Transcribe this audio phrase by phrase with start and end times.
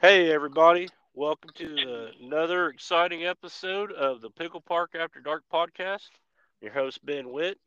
[0.00, 0.88] Hey, everybody.
[1.14, 6.06] Welcome to the, another exciting episode of the Pickle Park After Dark podcast.
[6.60, 7.58] Your host, Ben Witt.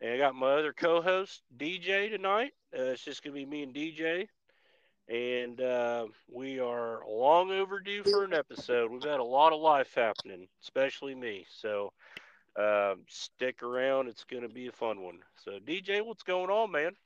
[0.00, 2.50] And I got my other co host, DJ, tonight.
[2.76, 4.26] Uh, it's just going to be me and DJ.
[5.08, 8.90] And uh, we are long overdue for an episode.
[8.90, 11.46] We've had a lot of life happening, especially me.
[11.48, 11.92] So
[12.58, 14.08] uh, stick around.
[14.08, 15.20] It's going to be a fun one.
[15.44, 16.96] So, DJ, what's going on, man?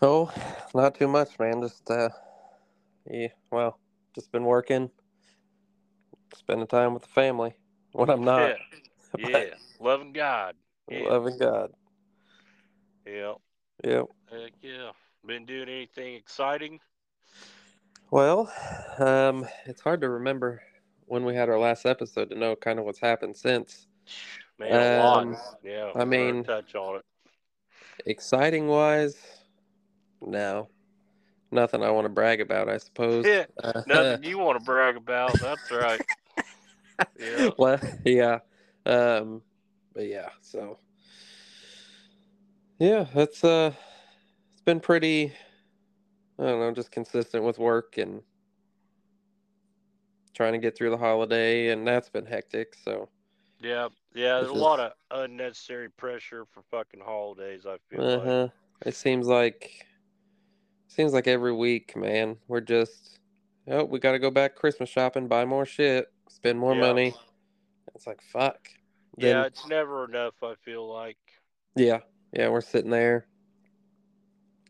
[0.00, 0.30] Oh,
[0.76, 1.60] not too much, man.
[1.60, 2.10] Just uh,
[3.10, 3.78] yeah, well,
[4.14, 4.90] just been working,
[6.34, 7.54] spending time with the family
[7.92, 8.56] when I'm not.
[9.18, 9.44] Yeah, yeah.
[9.80, 10.54] loving God.
[10.90, 11.08] Yeah.
[11.08, 11.72] Loving God.
[13.06, 13.34] Yeah.
[13.84, 14.06] Yep.
[14.30, 14.90] Heck yeah.
[15.26, 16.80] Been doing anything exciting?
[18.10, 18.52] Well,
[18.98, 20.62] um, it's hard to remember
[21.06, 23.86] when we had our last episode to know kind of what's happened since.
[24.58, 25.40] Man, a Um, lot.
[25.62, 25.92] Yeah.
[25.94, 27.04] I mean- touch on it.
[28.06, 29.16] Exciting wise,
[30.20, 30.68] no,
[31.50, 32.68] nothing I want to brag about.
[32.68, 33.26] I suppose.
[33.26, 35.38] Yeah, Uh, Nothing you want to brag about.
[35.40, 36.00] That's right.
[37.16, 37.50] Yeah.
[37.58, 38.40] well, yeah.
[38.84, 39.42] Um,
[39.94, 40.78] but yeah, so
[42.80, 43.72] yeah, that's uh,
[44.52, 45.32] it's been pretty.
[46.40, 48.22] I don't know, just consistent with work and
[50.34, 52.74] trying to get through the holiday, and that's been hectic.
[52.84, 53.08] So,
[53.60, 53.88] Yeah.
[54.14, 54.38] Yeah.
[54.38, 57.66] There's a lot of unnecessary pressure for fucking holidays.
[57.66, 58.26] I feel uh like.
[58.26, 58.48] huh.
[58.86, 59.84] It seems like,
[60.88, 63.20] seems like every week, man, we're just,
[63.68, 66.80] oh, we got to go back Christmas shopping, buy more shit, spend more Yeah.
[66.80, 67.14] money.
[67.94, 68.68] It's like fuck.
[69.16, 69.44] Yeah.
[69.44, 70.34] It's never enough.
[70.42, 71.16] I feel like.
[71.76, 72.00] Yeah,
[72.32, 73.26] yeah, we're sitting there.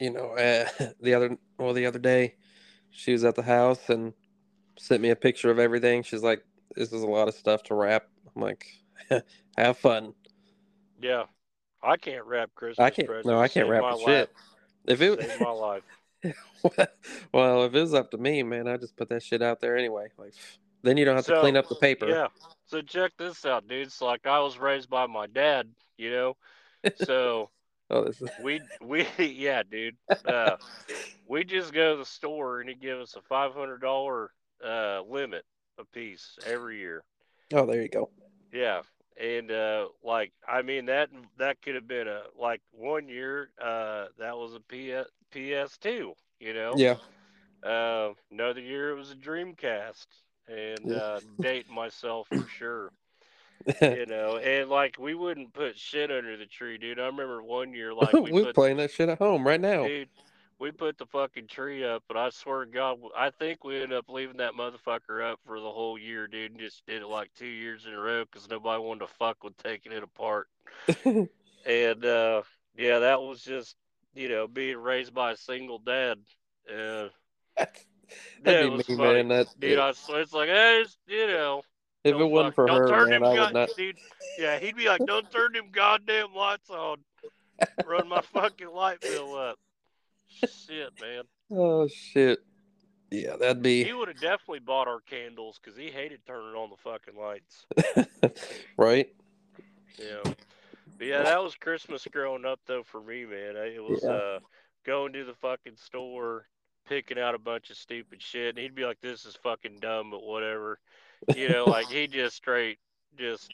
[0.00, 0.66] You know, uh,
[1.02, 2.36] the other well, the other day,
[2.90, 4.12] she was at the house and
[4.78, 6.02] sent me a picture of everything.
[6.02, 6.44] She's like,
[6.76, 8.66] "This is a lot of stuff to wrap." I'm like,
[9.58, 10.14] "Have fun."
[11.00, 11.24] Yeah.
[11.82, 13.06] I can't wrap Christmas I can't.
[13.08, 13.26] presents.
[13.26, 14.30] No, I can't Saved wrap shit.
[14.86, 15.10] If Life.
[15.20, 15.82] it, Saved my life.
[17.32, 19.76] well, if it was up to me, man, I just put that shit out there
[19.76, 20.08] anyway.
[20.16, 20.34] Like,
[20.82, 22.08] then you don't have to clean up the paper.
[22.08, 22.28] Yeah.
[22.66, 23.86] So check this out, dude.
[23.86, 26.36] It's like I was raised by my dad, you know.
[26.96, 27.50] So
[27.90, 29.96] Oh, this is we we yeah, dude.
[30.24, 30.56] Uh,
[31.26, 34.30] we just go to the store and he give us a five hundred dollar
[34.64, 35.44] uh limit
[35.78, 37.02] a piece every year.
[37.54, 38.10] oh, there you go.
[38.52, 38.82] Yeah.
[39.20, 44.06] And uh like I mean that that could have been a like one year uh
[44.18, 46.74] that was a PS PS2, you know.
[46.76, 46.96] Yeah,
[47.62, 50.06] Uh, another year it was a Dreamcast
[50.46, 50.96] and Yeah.
[50.96, 52.92] uh dating myself for sure.
[53.82, 56.98] you know, and like we wouldn't put shit under the tree, dude.
[56.98, 59.84] I remember one year like we we're playing that shit at home right now.
[59.84, 60.08] dude,
[60.58, 63.92] we put the fucking tree up, but I swear to God, I think we ended
[63.98, 67.30] up leaving that motherfucker up for the whole year, dude, and just did it like
[67.36, 70.48] two years in a row because nobody wanted to fuck with taking it apart.
[71.66, 72.42] And uh,
[72.76, 73.76] yeah, that was just
[74.18, 76.18] you know being raised by a single dad.
[76.68, 77.08] Uh,
[78.42, 79.22] That'd yeah, be me, funny.
[79.22, 79.28] man.
[79.28, 81.62] That Dude, I swear it's like, hey, it's, you know,
[82.04, 83.70] if it wasn't for her, turn man, them I god- would not.
[83.76, 83.98] Dude,
[84.38, 86.98] yeah, he'd be like, don't turn them goddamn lights on.
[87.86, 89.58] Run my fucking light bill up.
[90.28, 91.24] Shit, man.
[91.50, 92.40] Oh shit.
[93.10, 93.84] Yeah, that'd be.
[93.84, 97.66] He would have definitely bought our candles because he hated turning on the fucking lights.
[98.76, 99.08] right.
[99.98, 100.32] Yeah.
[101.00, 103.56] Yeah, that was Christmas growing up though for me, man.
[103.56, 104.10] It was Yeah.
[104.10, 104.38] uh
[104.86, 106.46] going to the fucking store,
[106.88, 110.10] picking out a bunch of stupid shit, and he'd be like, This is fucking dumb,
[110.10, 110.78] but whatever.
[111.36, 112.78] You know, like he just straight
[113.18, 113.52] just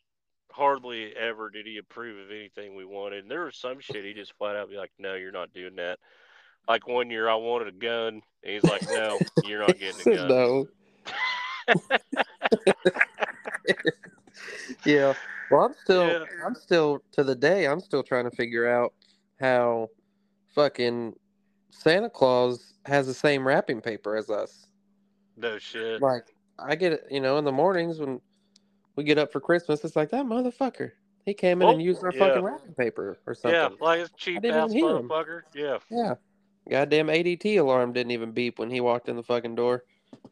[0.52, 3.22] hardly ever did he approve of anything we wanted.
[3.22, 5.76] And there was some shit he just flat out be like, No, you're not doing
[5.76, 5.98] that.
[6.68, 10.16] Like one year I wanted a gun and he's like, No, you're not getting a
[10.16, 10.28] gun.
[10.28, 10.66] no.
[14.84, 15.14] yeah.
[15.50, 16.24] Well, I'm still, Yeah.
[16.44, 17.66] I'm still to the day.
[17.66, 18.92] I'm still trying to figure out
[19.40, 19.88] how
[20.54, 21.14] fucking
[21.70, 24.66] Santa Claus has the same wrapping paper as us.
[25.36, 26.00] No shit.
[26.00, 26.24] Like
[26.58, 28.20] I get it, you know, in the mornings when
[28.96, 30.92] we get up for Christmas, it's like that motherfucker.
[31.26, 32.18] He came in Oh, and used our yeah.
[32.18, 33.58] fucking wrapping paper or something.
[33.58, 35.08] Yeah, like it's cheap ass even hear him.
[35.08, 35.40] motherfucker.
[35.54, 35.78] Yeah.
[35.90, 36.14] Yeah.
[36.70, 39.84] Goddamn ADT alarm didn't even beep when he walked in the fucking door.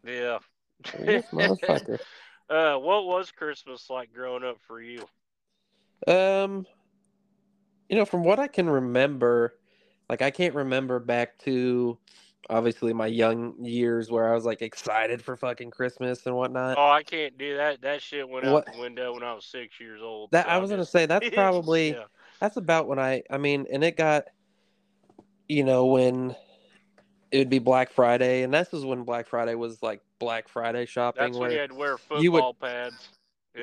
[0.07, 0.39] Yeah.
[0.99, 1.99] This motherfucker.
[2.49, 5.07] Uh, what was Christmas like growing up for you?
[6.07, 6.67] Um,
[7.89, 9.55] you know, from what I can remember,
[10.09, 11.99] like I can't remember back to
[12.51, 16.77] obviously my young years where I was like excited for fucking Christmas and whatnot.
[16.79, 17.83] Oh, I can't do that.
[17.83, 20.31] That shit went out the window when I was six years old.
[20.33, 22.05] that so I was gonna say that's probably yeah.
[22.41, 24.25] that's about when I I mean, and it got
[25.49, 26.35] you know when
[27.33, 30.87] it would be Black Friday, and this was when Black Friday was like Black Friday
[30.87, 31.23] shopping.
[31.25, 33.09] That's when where you had to wear you would- football pads.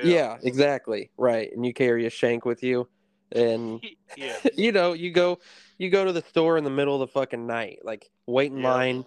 [0.02, 0.36] yeah.
[0.42, 2.88] exactly right, and you carry a shank with you,
[3.32, 3.82] and
[4.16, 4.36] yeah.
[4.56, 5.38] you know you go
[5.78, 8.58] you go to the store in the middle of the fucking night, like wait in
[8.58, 8.70] Yeah.
[8.72, 9.04] line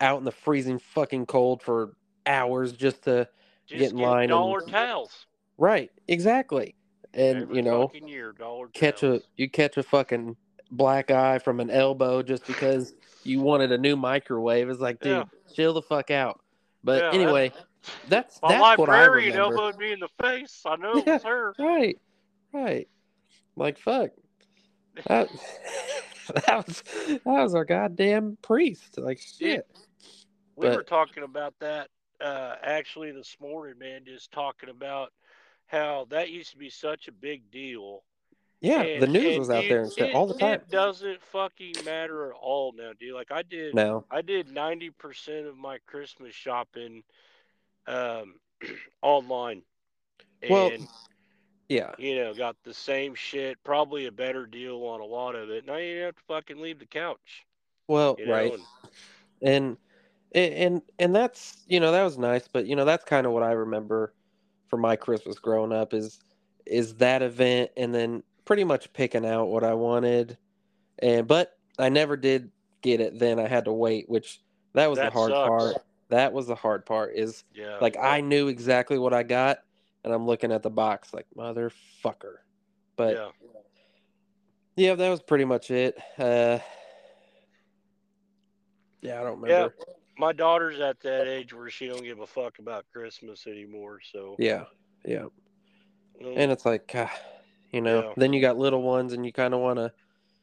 [0.00, 1.94] out in the freezing fucking cold for
[2.26, 3.28] hours just to
[3.66, 5.26] Just get in get line and- dollar towels.
[5.58, 6.74] right, exactly.
[7.14, 8.34] And Every you know, year,
[8.72, 10.34] catch a you catch a fucking
[10.70, 14.68] black eye from an elbow just because you wanted a new microwave.
[14.68, 15.24] It's like, dude, Yeah.
[15.54, 16.40] chill the fuck out.
[16.84, 17.52] But Yeah, anyway,
[18.08, 20.62] that's My that's what I librarian elbowed me in the face.
[20.66, 21.54] I know it was her.
[21.58, 21.98] Right,
[22.52, 22.88] right.
[23.56, 24.10] Like fuck.
[25.06, 25.28] That,
[26.46, 28.98] that was that was our goddamn priest.
[28.98, 29.66] Like shit.
[30.56, 31.88] We were talking about that
[32.20, 34.02] uh, actually this morning, man.
[34.04, 35.12] Just talking about
[35.66, 38.02] how that used to be such a big deal.
[38.62, 40.54] Yeah, And- the news was out it- there and shit all the time.
[40.54, 43.12] It doesn't fucking matter at all now, dude.
[43.14, 44.04] Like I did, No.
[44.10, 47.02] I did ninety percent of my Christmas shopping
[47.88, 48.36] um,
[49.02, 49.62] online,
[50.40, 50.70] and Well,
[51.68, 51.92] Yeah.
[51.98, 55.66] you know, got the same shit, probably a better deal on a lot of it.
[55.66, 57.44] Now you didn't have to fucking leave the couch,
[57.88, 58.32] Well, you know.
[58.32, 58.52] right.
[58.52, 58.62] and-
[59.44, 59.76] and
[60.56, 63.42] and and that's you know that was nice but you know that's kind of what
[63.42, 64.14] i remember
[64.68, 66.20] for my christmas growing up is
[66.64, 70.36] is that event and then pretty much picking out what i wanted
[70.98, 72.50] and but i never did
[72.82, 74.40] get it then i had to wait which
[74.74, 75.48] that was That the hard sucks.
[75.48, 75.76] part
[76.08, 79.58] that was the hard part is yeah, like i knew exactly what i got
[80.04, 82.36] and i'm looking at the box like motherfucker
[82.96, 83.28] but yeah.
[84.76, 86.58] yeah that was pretty much it uh
[89.00, 89.54] yeah i don't Yeah.
[89.54, 89.74] remember
[90.18, 93.98] my daughter's at that age where she don't give a fuck about Christmas anymore.
[94.12, 94.64] So yeah
[95.06, 95.24] yeah
[96.22, 97.10] and it's like ah,
[97.72, 98.12] you know Yeah.
[98.16, 99.92] then you got little ones and you kind of want to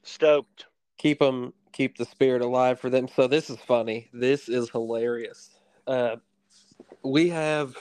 [0.03, 0.65] stoked.
[0.97, 3.07] keep them keep the spirit alive for them.
[3.07, 4.09] So this is funny.
[4.13, 5.51] This is hilarious.
[5.87, 6.17] Uh
[7.03, 7.75] we have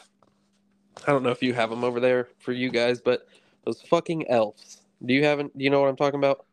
[1.07, 3.27] i don't know if you have them over there for you guys but
[3.65, 4.83] those fucking elves.
[5.05, 6.45] Do you have do you know what i'm talking about?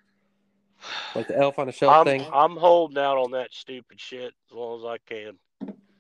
[1.15, 2.25] Like the elf on a shelf I'm thing?
[2.33, 5.37] I'm holding out on that stupid shit as long as I can.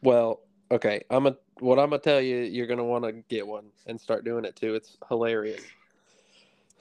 [0.01, 1.01] well okay.
[1.09, 4.25] I'm a what i'm gonna tell you you're gonna want to get one and start
[4.25, 4.75] doing it too.
[4.75, 5.61] It's hilarious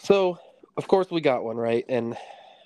[0.05, 0.39] so
[0.77, 2.17] of course we got one right and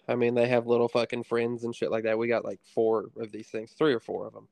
[0.09, 3.07] i mean they have little fucking friends and shit like that we got like four
[3.17, 4.49] of these things three or four of them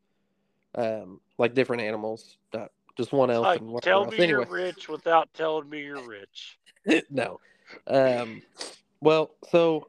[0.77, 4.13] um like different animals not just one elf Like, and whatever tell else.
[4.13, 6.59] me anyway you're rich without telling me you're rich.
[7.11, 7.41] no.
[7.87, 8.43] Um,
[9.01, 9.87] well, so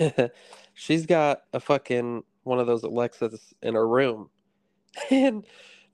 [0.74, 4.30] she's got a fucking one of those Alexas in her room,
[5.10, 5.44] and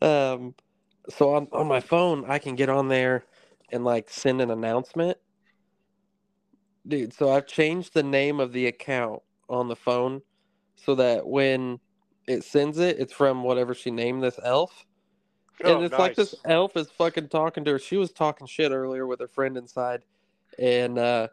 [0.01, 0.55] um,
[1.09, 3.25] so on on my phone I can get on there
[3.71, 5.19] and like send an announcement,
[6.87, 7.13] dude.
[7.13, 10.23] So I've changed the name of the account on the phone
[10.77, 11.81] so that when
[12.27, 14.85] it sends it, it's from whatever she named this elf.
[15.65, 17.79] Oh, and it's like this elf is fucking talking to her.
[17.79, 20.03] She was talking shit earlier with her friend inside,
[20.59, 21.29] and uh,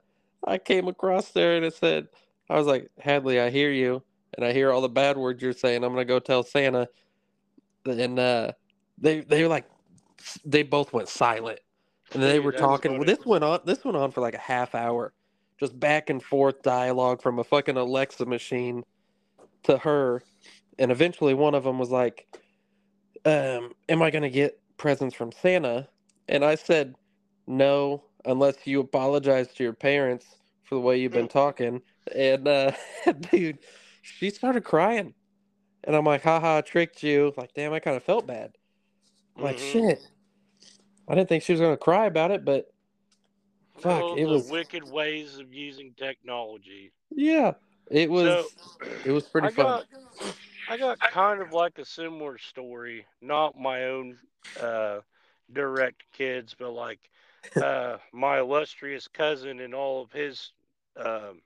[0.45, 2.07] I came across there and it said,
[2.49, 4.01] "I was like Hadley, I hear you,
[4.38, 5.83] and I hear all the bad words you're saying.
[5.83, 6.88] I'm gonna go tell Santa."
[7.85, 8.53] And uh,
[8.97, 9.65] they they were like,
[10.45, 11.59] they both went silent,
[12.13, 12.94] and they Dude, were talking.
[12.94, 13.59] Well, this went on.
[13.65, 15.13] This went on for like a half hour,
[15.59, 18.83] just back and forth dialogue from a fucking Alexa machine
[19.63, 20.21] to her,
[20.79, 22.27] and eventually one of them was like
[23.25, 25.88] um, am I going to get presents from Santa?
[26.27, 26.95] And I said,
[27.47, 30.25] no, unless you apologize to your parents
[30.63, 31.81] for the way you've been talking.
[32.15, 32.71] And, uh,
[33.31, 33.59] dude,
[34.01, 35.13] she started crying.
[35.85, 37.33] And I'm like, haha, I tricked you.
[37.37, 38.51] Like, damn, I kind of felt bad.
[39.37, 39.71] I'm like, Mhm.
[39.71, 40.07] shit.
[41.07, 42.72] I didn't think she was going to cry about it, but
[43.80, 46.92] fuck, it the was, wicked ways of using technology.
[47.15, 47.53] yeah,
[47.89, 48.47] it was, So,
[49.06, 49.65] it was pretty I fun.
[49.65, 49.85] got,
[50.69, 54.18] I got kind of like a similar story, not my own
[54.61, 54.99] uh,
[55.51, 56.99] direct kids, but like
[57.61, 60.51] uh, my illustrious cousin and all of his
[60.97, 61.42] um,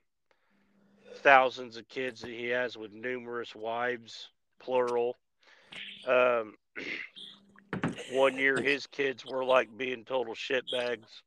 [1.18, 4.30] thousands of kids that he has with numerous wives,
[4.60, 5.16] plural.
[6.08, 6.56] Um,
[8.14, 11.22] one year, his kids were like being total shitbags.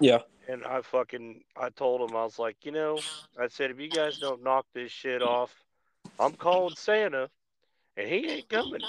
[0.00, 0.20] Yeah.
[0.48, 3.00] And I fucking I told him I was like, you know,
[3.40, 5.52] I said if you guys don't knock this shit off,
[6.18, 7.28] I'm calling Santa,
[7.96, 8.82] and he ain't coming.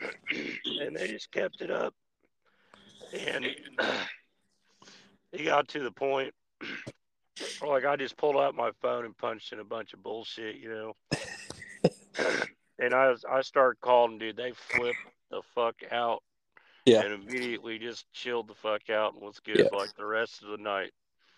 [0.80, 1.94] and they just kept it up,
[3.12, 3.46] and
[5.32, 6.32] he got to the point
[7.66, 10.68] like I just pulled out my phone and punched in a bunch of bullshit, you
[10.68, 10.96] know.
[12.78, 14.36] and I was I started calling, dude.
[14.36, 14.98] They flipped
[15.30, 16.22] the fuck out.
[16.84, 17.02] Yeah.
[17.02, 19.76] And immediately just chilled the fuck out and was good Yeah.
[19.76, 20.90] like the rest of the night.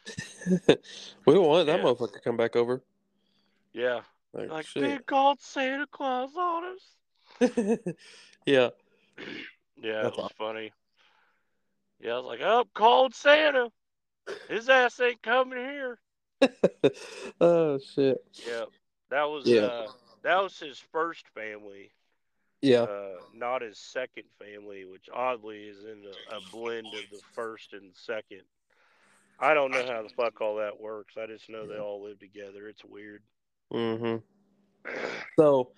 [1.27, 2.83] we don't want that motherfucker to come back over.
[3.73, 4.01] Yeah.
[4.33, 4.83] Like, Like shit.
[4.83, 7.79] big called Santa Claus on us.
[8.47, 8.71] yeah.
[9.83, 10.73] Yeah, That's it was funny.
[12.01, 13.71] Yeah, I was like, oh, called Santa.
[14.49, 15.99] His ass ain't coming here.
[17.41, 18.19] oh shit.
[18.47, 18.65] Yeah.
[19.11, 19.63] That was Yeah.
[19.63, 19.87] uh
[20.23, 21.91] that was his first family.
[22.65, 22.83] Yeah.
[22.83, 27.73] Uh, not his second family, which oddly is in a, a blend of the first
[27.73, 28.43] and second.
[29.39, 31.15] I don't know how the fuck all that works.
[31.21, 32.69] I just know they all live together.
[32.69, 33.23] It's weird.
[33.73, 34.17] Mm-hmm.
[35.39, 35.73] So,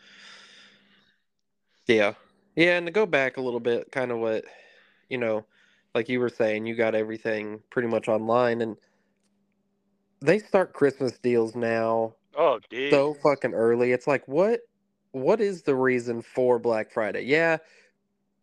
[1.86, 2.14] yeah,
[2.54, 4.44] yeah, and to go back a little bit, kind of what
[5.08, 5.44] you know,
[5.94, 8.76] like you were saying, you got everything pretty much online, and
[10.20, 12.90] they start Christmas deals now Oh, dude.
[12.92, 13.92] so fucking early.
[13.92, 14.60] It's like, what,
[15.16, 17.22] what is the reason for Black Friday?
[17.22, 17.56] Yeah,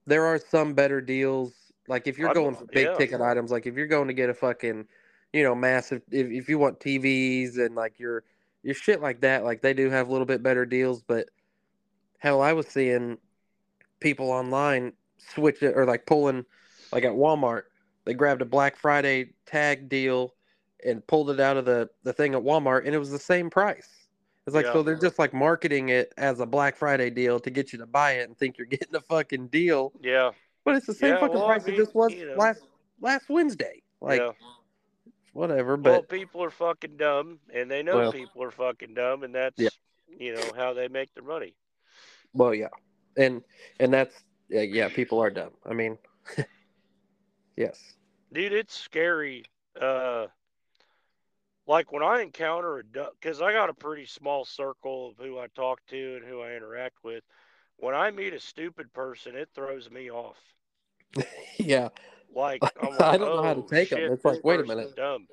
[0.07, 1.53] there are some better deals.
[1.87, 2.95] Like if you're going for big yeah.
[2.95, 4.87] ticket items, like if you're going to get a fucking,
[5.33, 8.23] you know, massive, if, if you want TVs and like your
[8.63, 11.03] your shit like that, like they do have a little bit better deals.
[11.03, 11.29] But
[12.17, 13.17] hell, I was seeing
[13.99, 16.43] people online switch it or like pulling,
[16.91, 17.63] like at Walmart,
[18.05, 20.33] they grabbed a Black Friday tag deal
[20.83, 23.49] and pulled it out of the the thing at Walmart, and it was the same
[23.49, 24.02] price.
[24.45, 24.73] It's like Yeah.
[24.73, 27.85] so they're just like marketing it as a Black Friday deal to get you to
[27.85, 29.93] buy it and think you're getting a fucking deal.
[30.01, 30.31] yeah.
[30.65, 32.35] But it's the same Yeah, fucking well, I price mean, it just was you know.
[32.35, 32.61] last
[33.01, 33.81] last Wednesday.
[33.99, 34.31] Like yeah.
[35.33, 39.23] whatever, well, but people are fucking dumb, and they know Well- people are fucking dumb,
[39.23, 39.61] and that's
[40.07, 41.55] you know how they make their money.
[42.33, 42.67] well, yeah,
[43.17, 43.41] and
[43.79, 45.51] and that's yeah, yeah, people are dumb.
[45.65, 45.97] I mean,
[47.57, 47.79] yes,
[48.31, 49.43] Dude, it's scary.
[49.79, 50.27] Uh,
[51.67, 52.83] like when I encounter a
[53.19, 56.53] because I got a pretty small circle of who I talk to and who I
[56.55, 57.23] interact with.
[57.77, 60.37] When I meet a stupid person, it throws me off.
[61.57, 61.89] yeah.
[62.35, 64.59] Like I'm like, I don't know how to take take 'em." shit, It's like, wait
[64.59, 64.95] a minute.
[64.95, 65.27] dumb.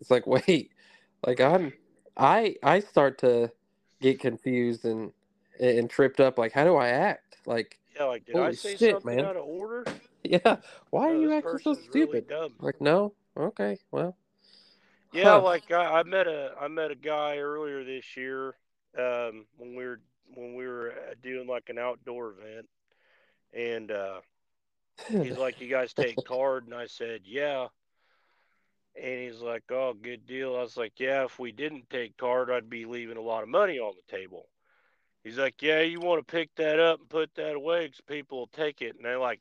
[0.00, 0.70] It's like wait,
[1.26, 1.72] like I'm,
[2.16, 3.50] I I start to
[4.00, 5.12] get confused and
[5.60, 6.38] and tripped up.
[6.38, 7.36] Like, how do I act?
[7.46, 9.24] Like, Yeah, like did I say shit, something man.
[9.24, 9.84] out of order?
[10.24, 10.56] yeah,
[10.90, 12.28] why are you acting so really stupid?
[12.28, 12.54] dumb.
[12.58, 14.16] Like, no, okay, well,
[15.12, 15.36] Yeah, Huh.
[15.36, 18.54] like I, I met a I met a guy earlier this year
[18.98, 20.00] um, when we were
[20.34, 22.68] when we were uh, doing like an outdoor event,
[23.54, 24.20] and uh,
[25.20, 27.68] he's like, "You guys take card?" And I said, "Yeah."
[28.96, 32.50] And he's like, "Oh, good deal." I was like, "Yeah, if we didn't take card,
[32.50, 34.48] I'd be leaving a lot of money on the table."
[35.24, 38.38] He's like, "Yeah, you want to pick that up and put that away because people
[38.38, 39.40] will take it." And they like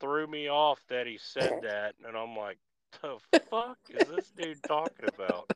[0.00, 2.58] threw me off that he said that, and I'm like,
[3.02, 3.18] "The
[3.50, 5.48] fuck is this dude talking about?"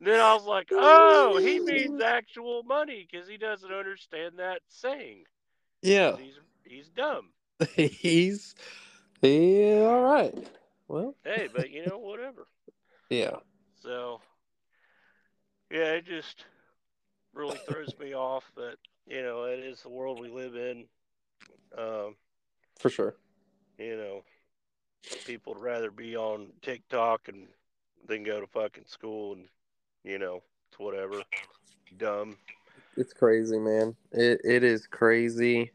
[0.00, 5.24] Then I was like, "Oh, he means actual money because he doesn't understand that saying.
[5.82, 6.16] Yeah.
[6.16, 7.32] He's he's dumb."
[7.76, 8.54] he's
[9.22, 10.34] yeah, all right.
[10.88, 12.46] Well, Hey, but you know, whatever.
[13.10, 13.36] yeah,
[13.82, 14.22] So,
[15.70, 16.44] yeah, it just
[17.34, 18.50] really throws me off.
[18.54, 18.76] But
[19.06, 20.86] you know, it is the world we live in.
[21.76, 22.16] Um,
[22.78, 23.16] for sure.
[23.78, 24.22] you know,
[25.24, 27.48] people would rather be on TikTok and
[28.06, 29.46] then go to fucking school, and
[30.04, 31.22] you know, it's whatever.
[31.98, 32.36] Dumb.
[32.96, 33.96] It's crazy, man.
[34.12, 35.72] It it is crazy.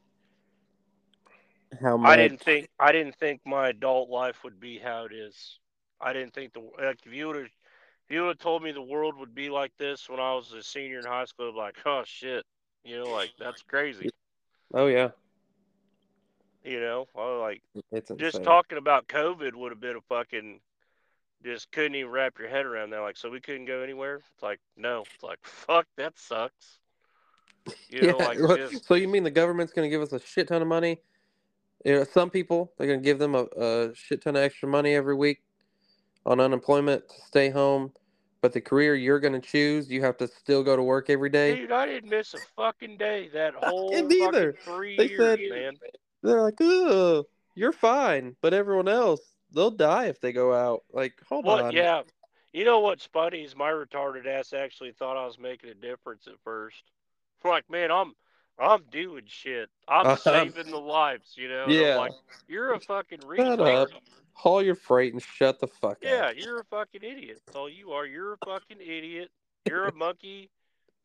[1.82, 2.12] How much?
[2.12, 5.60] I didn't think I didn't think my adult life would be how it is.
[6.00, 8.72] I didn't think the like if you would have if you would have told me
[8.72, 11.54] the world would be like this when I was a senior in high school, I'd
[11.54, 12.46] be like, oh shit,
[12.84, 14.10] you know, like that's crazy.
[14.74, 15.10] Oh yeah,
[16.66, 17.08] You know,
[17.42, 20.60] like it's just talking about COVID would have been a fucking
[21.44, 23.02] just couldn't even wrap your head around that.
[23.02, 24.16] Like, so we couldn't go anywhere.
[24.34, 25.04] It's like no.
[25.14, 26.80] It's like fuck, that sucks.
[27.90, 28.26] You know, yeah.
[28.26, 30.68] like just So you mean the government's going to give us a shit ton of
[30.68, 30.98] money?
[31.84, 34.68] You know, some people they're going to give them a, a shit ton of extra
[34.68, 35.44] money every week
[36.26, 37.92] on unemployment to stay home,
[38.42, 41.30] but the career you're going to choose, you have to still go to work every
[41.30, 41.56] day.
[41.56, 45.74] dude, I didn't miss a fucking day that whole fucking three They years, said- man.
[46.26, 50.84] They're like, "Oh, you're fine," but everyone else, they'll die if they go out.
[50.92, 51.64] Like, hold What?
[51.66, 51.72] on.
[51.74, 52.02] Yeah.
[52.54, 56.28] You know what's funny is my retarded ass actually thought I was making a difference
[56.28, 56.84] at first.
[57.44, 58.14] Like, man, I'm
[58.58, 59.70] I'm doing shit.
[59.88, 60.16] I'm Uh-huh.
[60.16, 61.66] saving the lives, you know.
[61.68, 61.98] Yeah.
[61.98, 62.14] like,
[62.48, 63.30] you're a fucking Shut
[63.60, 63.82] retard.
[63.84, 63.90] up.
[64.34, 66.36] Haul your freight and shut the fuck Yeah, up.
[66.38, 67.42] you're a fucking idiot.
[67.46, 68.06] That's all you are.
[68.08, 69.30] You're a fucking idiot.
[69.68, 70.50] You're a monkey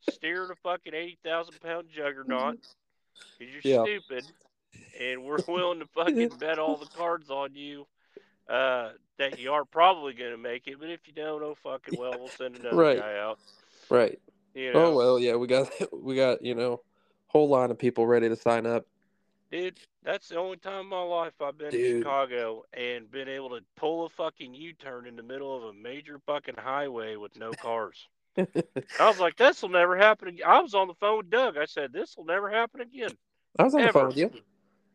[0.08, 2.56] steering a fucking eighty thousand pound juggernaut.
[3.38, 3.82] you're Yeah.
[3.82, 4.24] stupid,
[5.00, 7.86] and we're willing to fucking bet all the cards on you.
[8.48, 12.18] Uh, that you are probably gonna make it, but if you don't, oh fucking well,
[12.18, 12.98] we'll send another Right.
[12.98, 13.38] guy out.
[13.88, 14.18] Right.
[14.54, 16.80] You know, Oh well, yeah, we got we got you know,
[17.28, 18.86] whole line of people ready to sign up.
[19.52, 21.98] dude, that's the only time in my life I've been to Dude.
[22.02, 26.18] Chicago and been able to pull a fucking U-turn in the middle of a major
[26.26, 28.08] fucking highway with no cars.
[28.38, 28.44] I
[28.98, 30.46] was like, this will never happen again.
[30.46, 31.56] I was on the phone with Doug.
[31.56, 33.10] I said, this will never happen again.
[33.58, 34.30] I was on the phone with you.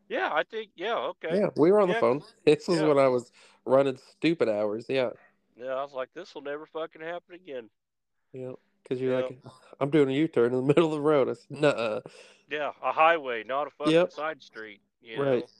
[0.07, 1.39] Yeah, I think, yeah, okay.
[1.39, 1.95] Yeah, we were on Yeah.
[1.95, 2.23] the phone.
[2.45, 2.87] This was Yeah.
[2.87, 3.31] when I was
[3.65, 4.85] running stupid hours.
[4.87, 5.11] Yeah,
[5.57, 7.69] Yeah, I was like, this will never fucking happen again.
[8.33, 8.51] yeah.
[8.83, 9.25] Because you're Yeah.
[9.27, 9.39] like,
[9.79, 11.29] I'm doing a U-turn in the middle of the road.
[11.29, 12.01] I said, Nuh-uh.
[12.49, 14.11] Yeah, a highway, not a fucking Yep.
[14.11, 14.81] side street.
[15.01, 15.23] You know?
[15.35, 15.51] Right.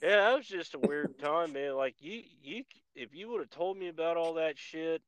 [0.00, 1.74] Yeah, that was just a weird time, man.
[1.74, 5.02] Like you, you, if you would have told me about all that shit,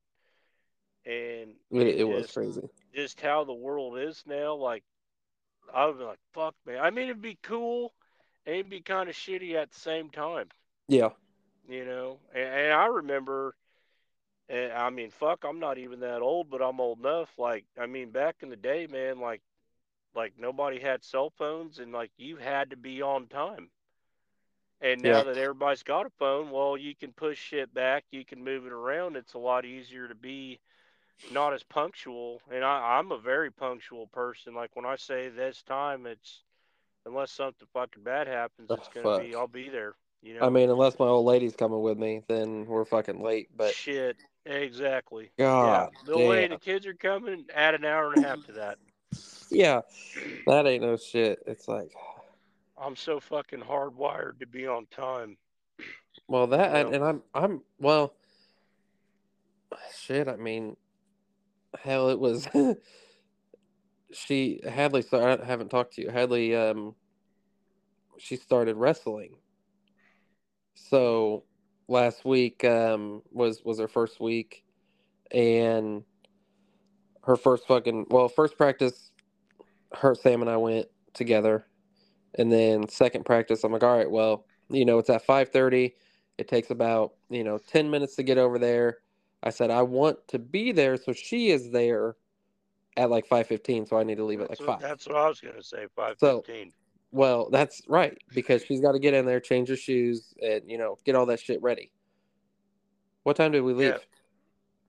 [1.06, 2.62] and It, and it was crazy.
[2.94, 4.82] just how the world is now, like
[5.72, 6.78] I would be like, fuck, man.
[6.78, 7.92] I mean, it'd be cool,
[8.46, 10.48] and it'd be kind of shitty at the same time,
[10.88, 11.10] Yeah.
[11.68, 12.18] you know.
[12.34, 13.54] And, and I remember,
[14.48, 17.30] and I mean, fuck, I'm not even that old, but I'm old enough.
[17.38, 19.42] Like, I mean, back in the day, man, like,
[20.14, 23.70] like nobody had cell phones, and like you had to be on time.
[24.80, 25.24] And now Yeah.
[25.24, 28.72] that everybody's got a phone, well, you can push shit back, you can move it
[28.72, 29.16] around.
[29.16, 30.60] It's a lot easier to be
[31.32, 32.42] not as punctual.
[32.52, 34.54] And I, I'm a very punctual person.
[34.54, 36.44] Like when I say this time, it's
[37.06, 39.34] unless something fucking bad happens, it's gonna be.
[39.34, 39.94] I'll be there.
[40.22, 40.46] You know.
[40.46, 43.50] I mean, unless my old lady's coming with me, then we're fucking late.
[43.56, 44.16] But shit.
[44.46, 45.30] Exactly.
[45.38, 46.12] God yeah.
[46.12, 48.78] The way the kids are coming, add an hour and a half to that.
[49.50, 49.80] yeah,
[50.46, 51.42] that ain't no shit.
[51.46, 51.90] It's like,
[52.76, 55.36] I'm so fucking hardwired to be on time.
[56.28, 56.80] well, that Yeah.
[56.80, 58.14] and, and I'm I'm well,
[59.96, 60.28] shit.
[60.28, 60.76] I mean,
[61.82, 62.46] hell, it was.
[64.14, 65.02] she Hadley.
[65.02, 66.10] Sorry, I haven't talked to you.
[66.10, 66.54] Hadley.
[66.54, 66.94] Um,
[68.18, 69.36] she started wrestling.
[70.74, 71.44] So
[71.88, 74.64] last week um was was her first week,
[75.30, 76.04] and
[77.24, 79.10] her first fucking well first practice,
[79.92, 81.66] her Sam and I went together,
[82.38, 85.94] and then second practice I'm like all right well you know it's at five thirty,
[86.38, 88.98] it takes about you know ten minutes to get over there.
[89.42, 92.16] I said I want to be there so she is there
[92.96, 94.88] at like five fifteen so I need to leave at like That's what, five.
[94.88, 95.86] that's what I was gonna say.
[95.96, 96.72] Five So- fifteen.
[97.10, 100.78] Well, that's right because she's got to get in there, change her shoes, and you
[100.78, 101.92] know get all that shit ready.
[103.22, 103.92] What time did we leave?
[103.92, 103.98] Yeah.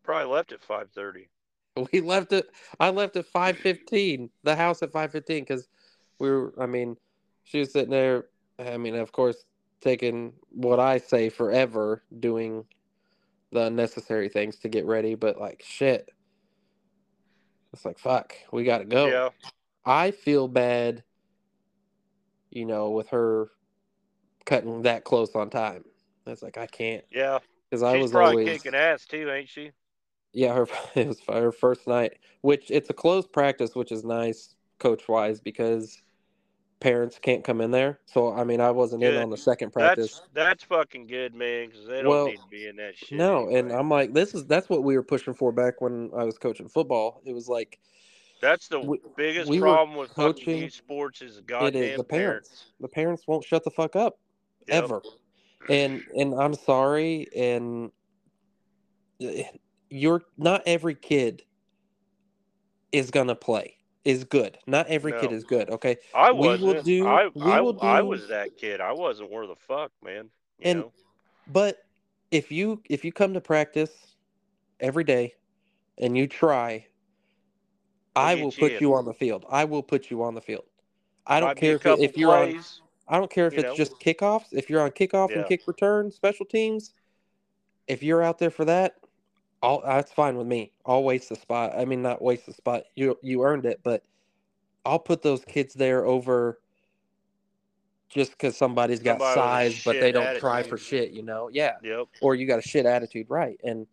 [0.04, 1.30] Probably left at five thirty.
[1.92, 2.48] We left it.
[2.80, 4.30] I left at five fifteen.
[4.44, 5.68] The house at five fifteen because
[6.20, 6.54] we were.
[6.60, 6.96] I mean,
[7.44, 8.26] she was sitting there.
[8.58, 9.44] I mean, of course,
[9.82, 12.64] taking what I say forever, doing
[13.52, 15.16] the unnecessary things to get ready.
[15.16, 16.10] But like shit,
[17.76, 18.36] it's like fuck.
[18.52, 19.08] We got to go.
[19.08, 19.30] Yeah.
[19.86, 21.04] I feel bad.
[22.50, 23.50] You know, with her
[24.46, 25.84] cutting that close on time.
[26.26, 27.40] It's like I can't Yeah.
[27.70, 29.72] because I was probably always kicking ass too, ain't she?
[30.34, 34.56] yeah, her it was her first night, which it's a closed practice, which is nice
[34.80, 36.02] coach wise because
[36.80, 38.00] parents can't come in there.
[38.06, 40.22] So I mean, I wasn't in on the second practice.
[40.34, 43.18] That's that's fucking good, man, because they don't Well, need to be in that shit.
[43.18, 43.72] no, and.
[43.72, 46.68] I'm like, this is that's what we were pushing for back when I was coaching
[46.68, 47.22] football.
[47.26, 47.80] It was like
[48.42, 52.66] that's the we- biggest we problem with coaching- sports is goddamn is the parents.
[52.80, 54.20] The parents won't shut the fuck up
[54.68, 54.84] Yep.
[54.84, 55.02] ever.
[55.70, 57.92] And and I'm sorry, and
[59.22, 59.44] eh,
[59.90, 61.44] you're not every kid
[62.92, 63.75] is gonna play
[64.06, 64.58] is good.
[64.68, 65.70] Not every kid is good.
[65.70, 68.80] Okay, I we will do- I we I, will I was that kid.
[68.80, 70.30] I wasn't worth a fuck, man.
[70.60, 70.92] You And- know?
[71.48, 71.84] But
[72.32, 74.16] if you if you come to practice
[74.80, 75.36] every day
[75.98, 76.88] and you try,
[78.16, 78.78] We'll I will you put in.
[78.82, 79.46] you on the field.
[79.50, 80.66] I will put you on the field.
[81.28, 82.64] I don't Might care if, it- if you're on.
[83.08, 83.76] I don't care if it's know.
[83.76, 84.48] just kickoffs.
[84.52, 86.94] If you're on kickoff and kick return, special teams.
[87.88, 88.96] If you're out there for that,
[89.62, 90.72] all that's fine with me.
[90.86, 91.74] I'll waste the spot.
[91.78, 92.84] I mean, not waste the spot.
[92.96, 94.04] You you earned it, but
[94.86, 96.60] I'll put those kids there over
[98.10, 100.70] just because somebody's got Somebody size, but they don't try attitude.
[100.70, 101.12] for shit.
[101.12, 101.74] You know, yeah.
[101.84, 102.08] Yep.
[102.22, 103.60] Or you got a shit attitude, right?
[103.64, 103.88] And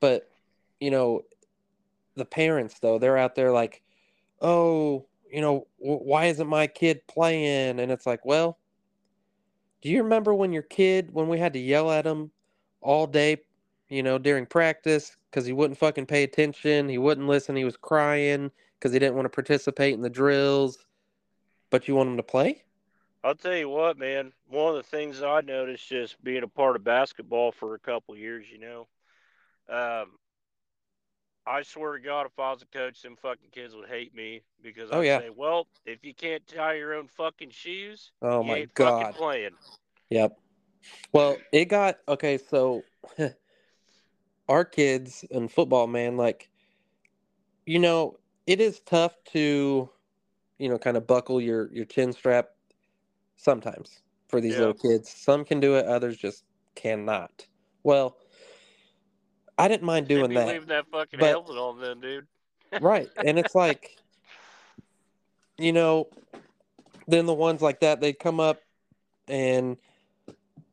[0.00, 0.28] but
[0.80, 1.22] you know,
[2.16, 3.82] the parents though they're out there like,
[4.40, 7.80] oh, you know, w- why isn't my kid playing?
[7.80, 8.58] And it's like, well,
[9.82, 12.30] do you remember when your kid when we had to yell at him
[12.80, 13.38] all day,
[13.88, 17.76] you know, during practice because he wouldn't fucking pay attention, he wouldn't listen, he was
[17.76, 20.86] crying because he didn't want to participate in the drills,
[21.70, 22.62] but you want him to play?
[23.24, 24.32] I'll tell you what, man.
[24.48, 28.16] One of the things I noticed just being a part of basketball for a couple
[28.16, 28.86] years, you know,
[29.68, 30.12] um,
[31.46, 34.42] I swear to God, if I was a coach, them fucking kids would hate me
[34.62, 35.20] because Oh, I'd yeah.
[35.20, 39.00] say, "Well, if you can't tie your own fucking shoes, Oh you my ain't god.
[39.00, 39.56] fucking playing."
[40.10, 40.36] Yep.
[41.12, 42.38] Well, it got okay.
[42.38, 42.84] So,
[44.48, 46.48] our kids in football, man, like,
[47.66, 49.90] you know, it is tough to,
[50.58, 52.50] you know, kind of buckle your your chin strap
[53.36, 54.60] sometimes for these Yeah.
[54.60, 55.10] little kids.
[55.10, 57.46] Some can do it, others just cannot.
[57.82, 58.16] Well,
[59.58, 60.48] I didn't mind doing that.
[60.48, 62.26] leaving that fucking but- helmet on then, dude.
[62.80, 63.96] right and it's like
[65.56, 66.08] you know
[67.06, 68.60] then the ones like that they come up
[69.28, 69.76] and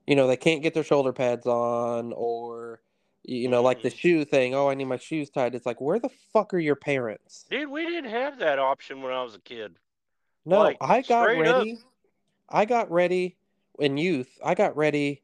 [0.07, 2.81] you know they can't get their shoulder pads on or
[3.23, 3.97] You know, like the Mhm.
[3.97, 4.53] shoe thing.
[4.53, 5.55] Oh, I need my shoes tied.
[5.55, 7.45] It's like, where the fuck are your parents?
[7.49, 9.75] Dude, we didn't have that option when I was a kid.
[10.45, 11.59] No, Like, I got straight up.
[11.59, 11.77] ready.
[12.49, 13.37] I got ready
[13.79, 14.37] in youth.
[14.43, 15.21] I got ready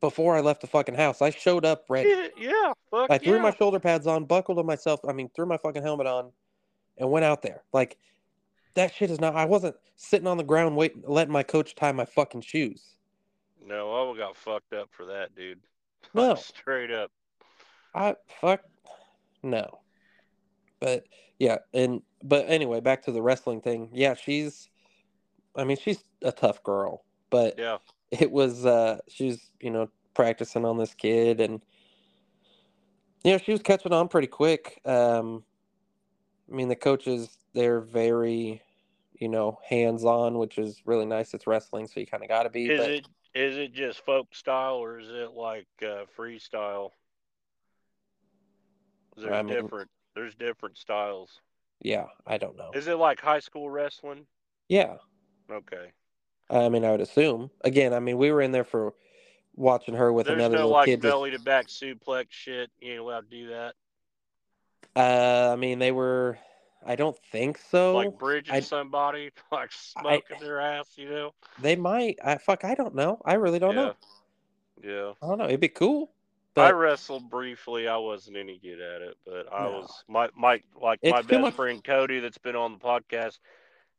[0.00, 1.20] before I left the fucking house.
[1.20, 2.08] I showed up ready.
[2.10, 3.42] Yeah, yeah, fuck I threw yeah.
[3.42, 5.00] my shoulder pads on, buckled on myself.
[5.06, 6.32] I mean, threw my fucking helmet on,
[6.96, 7.64] and went out there.
[7.72, 7.98] Like
[8.74, 9.34] that shit is not.
[9.34, 12.94] I wasn't sitting on the ground waiting, letting my coach tie my fucking shoes.
[13.66, 15.60] No, I got fucked up for that, dude.
[16.14, 16.34] No.
[16.36, 17.10] Straight up.
[17.94, 18.62] I fuck
[19.42, 19.80] no.
[20.80, 21.04] But
[21.38, 23.90] yeah, and but anyway, back to the wrestling thing.
[23.92, 24.68] Yeah, she's.
[25.56, 27.78] I mean, she's a tough girl, but Yeah.
[28.10, 31.60] it was uh she's you know practicing on this kid and
[33.24, 35.44] you know she was catching on pretty quick um
[36.50, 38.62] i mean the coaches they're very
[39.20, 42.44] you know hands on which is really nice it's wrestling so you kind of got
[42.44, 46.04] to be Is but it is it just folk style or is it like uh,
[46.16, 46.90] freestyle?
[49.16, 49.90] There's I mean- different.
[50.14, 51.40] There's different styles.
[51.80, 54.26] yeah i don't know Is it like high school wrestling?
[54.68, 54.96] yeah
[55.48, 55.92] Okay.
[56.50, 58.94] i mean i would assume again i mean we were in there for
[59.54, 62.70] watching her with There's another no little like kid belly to back suplex shit.
[62.80, 63.74] You ain't allowed to do that.
[64.96, 66.36] uh i mean they were
[66.86, 70.88] i don't think so like bridging I- somebody, like smoking their ass.
[70.96, 71.34] You know.
[71.60, 73.94] they might i fuck i don't know i really don't know
[74.82, 75.12] Yeah.
[75.22, 76.10] i don't know it'd be cool
[76.56, 77.86] I wrestled briefly.
[77.86, 79.70] I wasn't any good at it, but I No.
[79.78, 82.78] was my my like my It's too best much- friend Cody that's been on the
[82.80, 83.38] podcast.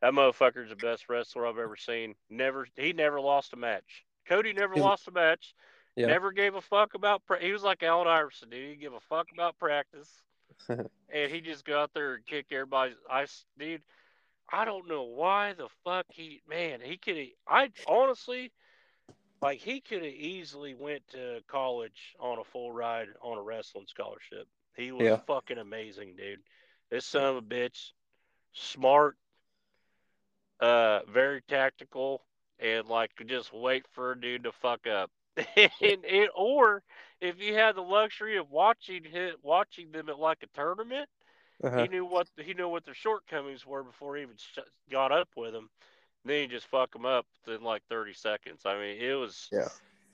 [0.02, 2.16] That motherfucker's the best wrestler I've ever seen.
[2.30, 4.04] Never he never lost a match.
[4.28, 5.56] Cody never He's- lost a match.
[5.96, 6.08] Yeah.
[6.08, 7.26] Never gave a fuck about.
[7.26, 8.60] Pra- he was like Allen Iverson, dude.
[8.60, 10.12] He didn't give a fuck about practice,
[10.70, 12.96] and he just go out there and kick everybody's.
[13.10, 13.82] I s- dude,
[14.52, 17.18] I don't know why the fuck he man he could.
[17.48, 18.52] I honestly,
[19.42, 23.88] like he could have easily went to college on a full ride on a wrestling
[23.88, 24.48] scholarship.
[24.76, 25.18] He was Yeah.
[25.28, 26.42] fucking amazing, dude.
[26.90, 27.92] This son of a bitch,
[28.54, 29.18] smart,
[30.60, 32.24] uh, very tactical,
[32.60, 35.12] and like just wait for a dude to fuck up.
[35.82, 36.84] and, and or
[37.22, 41.10] if you had the luxury of watching hit watching them at like a tournament,
[41.64, 41.84] uh-huh.
[41.84, 44.60] he knew what he knew what their shortcomings were before he even sh-
[44.92, 45.70] got up with them.
[46.26, 48.62] Then he just fuck them up in like 30 seconds.
[48.66, 49.70] I mean, it was Yeah.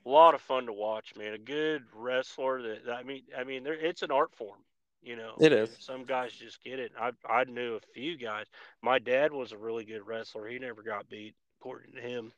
[0.05, 1.33] a lot of fun to watch, man.
[1.33, 4.59] A good wrestler that I mean, I mean, there it's an art form,
[5.01, 5.35] you know.
[5.39, 5.75] it is.
[5.79, 6.91] Some guys just get it.
[6.99, 8.47] I I knew a few guys.
[8.81, 10.47] My dad was a really good wrestler.
[10.47, 12.31] He never got beat, according to him.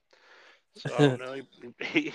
[0.76, 1.34] So I don't know.
[1.34, 1.44] He,
[2.12, 2.14] he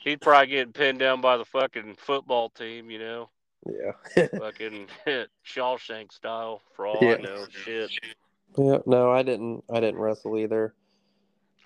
[0.00, 3.30] he'd probably get pinned down by the fucking football team, you know
[3.66, 4.26] Yeah.
[4.38, 4.88] fucking
[5.46, 7.14] Shawshank style for all Yeah.
[7.14, 7.46] I know.
[7.50, 7.90] Shit.
[8.58, 8.78] yeah.
[8.86, 9.62] No, I didn't.
[9.72, 10.74] I didn't wrestle either.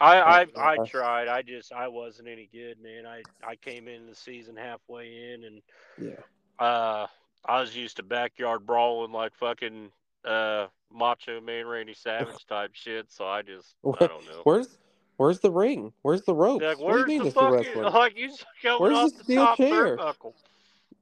[0.00, 1.28] I, I I Uh, tried.
[1.28, 3.06] I just I wasn't any good, man.
[3.06, 5.62] I I came in the season halfway in and
[5.98, 6.64] Yeah.
[6.64, 7.06] uh
[7.46, 9.92] I was used to backyard brawling like fucking
[10.24, 13.12] uh Macho Man Randy Savage type shit.
[13.12, 14.40] So I just I don't know.
[14.42, 14.76] Where's
[15.16, 15.92] Where's the ring?
[16.02, 16.62] Where's the rope?
[16.62, 17.92] Like, what do you where's mean the wrestling?
[17.92, 18.30] like you
[18.78, 19.96] Where's off the the, steel top chair?
[19.96, 20.34] turnbuckle?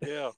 [0.06, 0.30] Yeah.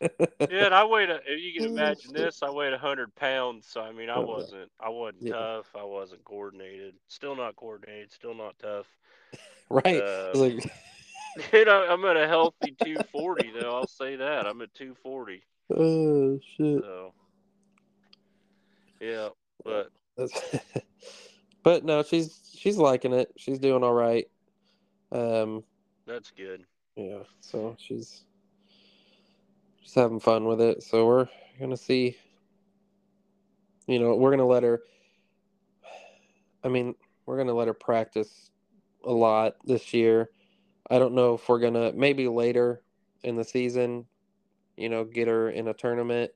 [0.50, 1.20] Yeah, and I weighed a.
[1.24, 3.66] If you can imagine this, I weighed hundred pounds.
[3.70, 4.70] So I mean, I Oh, wasn't.
[4.80, 5.32] I wasn't Yeah.
[5.34, 5.66] tough.
[5.78, 6.94] I wasn't coordinated.
[7.06, 8.12] Still not coordinated.
[8.12, 8.86] Still not tough.
[9.70, 10.02] right.
[10.02, 10.68] Uh, like,
[11.52, 13.74] You know, I'm at a healthy 240 though.
[13.74, 14.46] I'll say that.
[14.46, 15.42] I'm at 240.
[15.76, 16.82] oh shit.
[16.82, 17.14] So.
[19.00, 19.28] Yeah,
[19.64, 19.90] but
[21.62, 23.32] but no, she's she's liking it.
[23.36, 24.26] She's doing all right.
[25.10, 25.64] Um,
[26.06, 26.64] that's good.
[26.96, 27.22] yeah.
[27.40, 28.24] So she's
[29.82, 30.82] just having fun with it.
[30.82, 31.28] So we're
[31.60, 32.16] gonna see.
[33.86, 34.80] You know, we're gonna let her.
[36.64, 36.94] I mean,
[37.26, 38.50] we're gonna let her practice
[39.04, 40.30] a lot this year.
[40.90, 42.82] I don't know if we're gonna maybe later
[43.22, 44.06] in the season,
[44.76, 46.32] you know, get her in a tournament.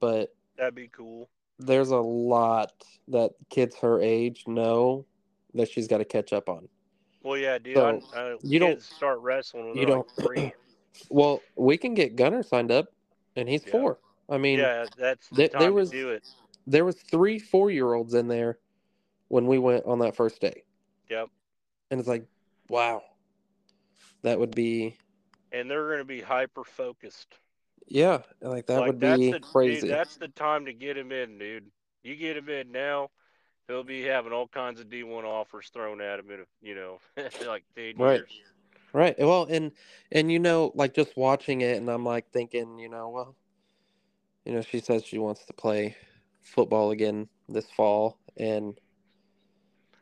[0.00, 1.28] But That'd be cool.
[1.60, 2.72] There's a lot
[3.08, 5.04] that kids her age know
[5.54, 6.68] that she's got to catch up on.
[7.22, 7.76] Well, yeah, dude.
[7.76, 10.52] So, I, I, you don't- start wrestling when you they're like don't- three.
[11.08, 12.88] Well, we can get Gunner signed up,
[13.36, 13.70] and he's Yeah.
[13.72, 13.98] four.
[14.28, 16.18] I mean, yeah, that's the there- time there was- to
[16.66, 18.58] there was three four year olds in there
[19.28, 20.64] when we went on that first day,
[21.08, 21.28] Yep.
[21.90, 22.24] and it's like,
[22.68, 23.02] wow,
[24.22, 24.96] that would be
[25.52, 27.34] And they're gonna be hyper focused.
[27.90, 29.80] Yeah, like that like, would be the, crazy.
[29.82, 31.66] Dude, that's the time to get him in, dude.
[32.04, 33.10] You get him in now,
[33.66, 36.98] he'll be having all kinds of D1 offers thrown at him in, a, you know,
[37.46, 38.20] like 10 Right.
[38.20, 38.30] years.
[38.92, 39.16] Right.
[39.18, 39.72] Well, and
[40.10, 43.36] and you know, like just watching it, and I'm like thinking, you know, well,
[44.44, 45.96] you know, she says she wants to play
[46.42, 48.76] football again this fall, and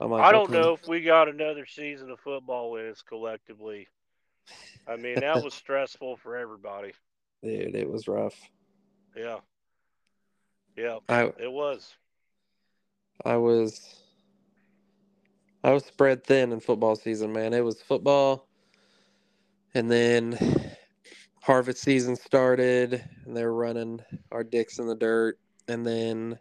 [0.01, 0.53] I'm like, I don't okay.
[0.55, 3.89] know if we got another season of football in us collectively.
[4.87, 6.93] I mean, that was stressful for everybody.
[7.43, 8.35] Dude, it was rough.
[9.17, 9.39] Yeah.
[10.77, 11.97] Yeah, I it was.
[13.25, 13.97] I was
[15.65, 17.53] I was spread thin in football season, man.
[17.53, 18.47] It was football
[19.75, 20.39] and then
[21.43, 26.39] harvest season started and they're running our dicks in the dirt and then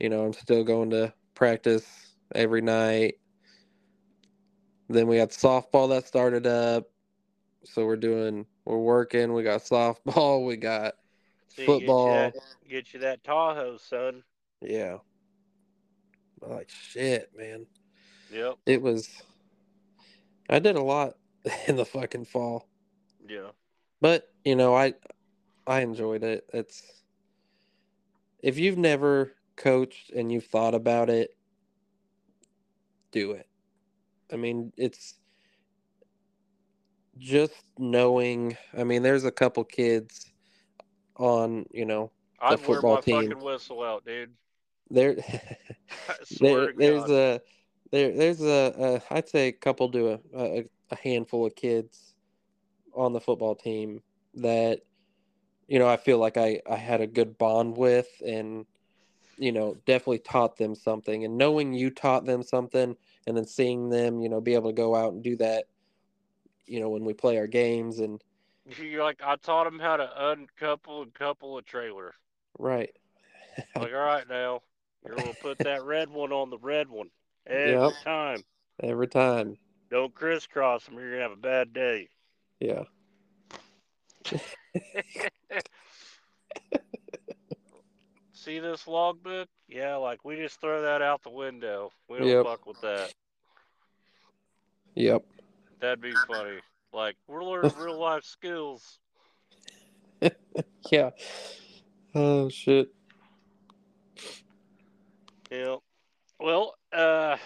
[0.00, 1.86] you know, I'm still going to practice
[2.34, 3.14] every night.
[4.88, 6.84] Then we had softball that started up.
[7.66, 10.94] So we're doing we're working, we got softball, we got
[11.48, 12.08] See, football.
[12.08, 14.22] Get you, that, get you that Tahoe, son.
[14.60, 14.98] Yeah.
[16.40, 17.66] Like shit, man.
[18.32, 18.56] Yep.
[18.66, 19.22] It was
[20.48, 21.16] I did a lot
[21.66, 22.68] in the fucking fall.
[23.28, 23.50] Yeah.
[24.00, 24.94] But, you know, I
[25.66, 26.48] I enjoyed it.
[26.52, 26.82] It's
[28.42, 31.36] if you've never coached and you've thought about it,
[33.10, 33.48] do it.
[34.32, 35.14] I mean, it's
[37.18, 40.32] just knowing, I mean, there's a couple kids
[41.16, 43.30] on, you know, I'd wear football my team.
[43.30, 44.32] fucking whistle out, dude.
[44.90, 45.14] there
[46.40, 47.40] there, there's a
[47.90, 52.14] there there's a, a I'd say a couple to a, a a handful of kids
[52.94, 54.02] on the football team
[54.34, 54.80] that
[55.68, 58.66] you know I feel like I I had a good bond with and
[59.38, 63.90] you know definitely taught them something and knowing you taught them something and then seeing
[63.90, 65.64] them you know be able to go out and do that
[66.66, 68.22] you know when we play our games and
[68.66, 72.14] You're like, I taught him how to uncouple and couple a trailer.
[72.58, 72.90] right
[73.76, 74.62] Like, all right, now
[75.04, 77.10] you're gonna put that red one on the red one
[77.46, 77.94] every Yep.
[77.94, 78.44] time.
[78.82, 79.56] every time
[79.90, 82.10] Don't crisscross them, or you're gonna have a bad day.
[82.60, 82.84] yeah
[88.32, 89.48] See this logbook?
[89.68, 91.92] Yeah, like we just throw that out the window.
[92.08, 92.38] We don't Yep.
[92.38, 93.12] fuck with that.
[94.94, 95.24] yep
[95.80, 96.58] That'd be funny.
[96.92, 98.98] Like we're learning real life skills.
[100.90, 101.10] yeah
[102.14, 102.88] oh shit
[105.50, 105.76] Yeah.
[106.40, 107.36] Well, uh,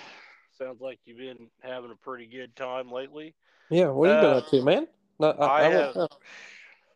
[0.59, 3.35] sounds like you've been having a pretty good time lately.
[3.71, 4.87] yeah what have you been Uh, up to man
[5.19, 5.95] no, I, I I have-.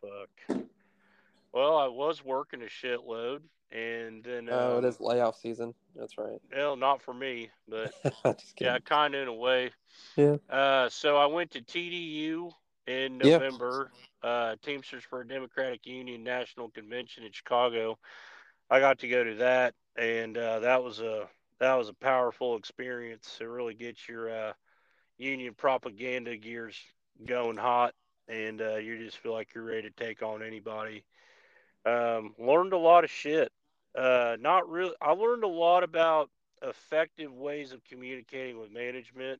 [0.01, 0.59] Fuck.
[1.55, 3.39] Well, I was working a shitload,
[3.71, 5.73] and then Oh, it um, layoff season.
[5.95, 6.41] That's right.
[6.53, 7.93] well, not for me, but
[8.59, 9.71] yeah, kind of in a way.
[10.17, 10.37] Yeah.
[10.49, 12.51] Uh, so I went to TDU
[12.87, 13.39] in Yeah.
[13.39, 13.91] November.
[14.21, 17.97] Uh, Teamsters for a Democratic Union National Convention in Chicago.
[18.69, 22.57] I got to go to that, and uh, that was a that was a powerful
[22.57, 23.37] experience.
[23.39, 24.53] It really gets your uh,
[25.17, 26.77] union propaganda gears
[27.25, 27.93] going hot,
[28.27, 31.05] and uh, you just feel like you're ready to take on anybody.
[31.85, 33.51] Um, learned a lot of shit.
[33.95, 34.95] Uh, not really.
[35.01, 36.29] I learned a lot about
[36.61, 39.39] effective ways of communicating with management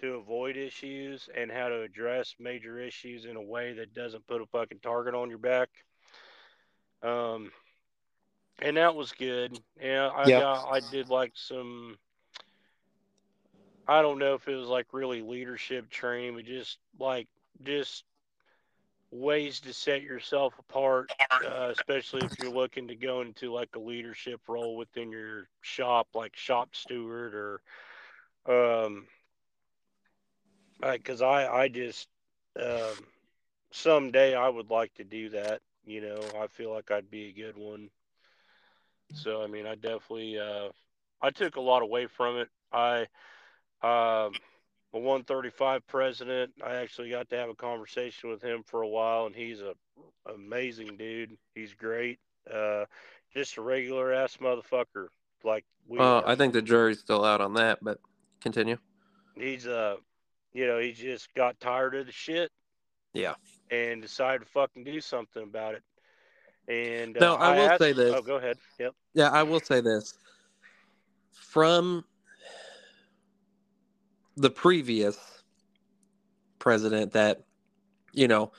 [0.00, 4.40] to avoid issues and how to address major issues in a way that doesn't put
[4.40, 5.68] a fucking target on your back.
[7.02, 7.50] Um,
[8.60, 9.58] and that was good.
[9.80, 10.40] Yeah, I Yeah.
[10.40, 11.98] got, I did like some.
[13.86, 17.26] I don't know if it was like really leadership training, but just like
[17.62, 18.04] just
[19.10, 21.10] ways to set yourself apart,
[21.44, 26.08] uh, especially if you're looking to go into like a leadership role within your shop,
[26.14, 27.60] like shop steward or
[28.48, 29.06] um,
[30.80, 32.08] because I I just
[32.60, 33.06] um,
[33.70, 35.60] someday I would like to do that.
[35.84, 37.90] You know, I feel like I'd be a good one.
[39.12, 40.68] So I mean, I definitely uh,
[41.20, 42.48] I took a lot away from it.
[42.72, 43.06] I
[43.82, 44.32] um,
[44.94, 46.52] a 135 president.
[46.64, 49.74] I actually got to have a conversation with him for a while, and he's a
[50.32, 51.36] amazing dude.
[51.54, 52.18] He's great.
[52.52, 52.84] Uh,
[53.34, 55.08] just a regular ass motherfucker
[55.44, 56.22] like we Uh.
[56.26, 57.98] I think the jury's still out on that, but
[58.40, 58.78] continue.
[59.36, 59.96] he's uh
[60.52, 62.50] you know he just got tired of the shit
[63.12, 63.34] Yeah.
[63.70, 65.82] and decided to fucking do something about it
[66.68, 68.14] and uh, No, I will asked- say this.
[68.16, 70.14] oh go ahead yep Yeah, I will say this.
[71.32, 72.04] From
[74.38, 75.18] the previous
[76.58, 77.44] president that,
[78.12, 78.52] you know,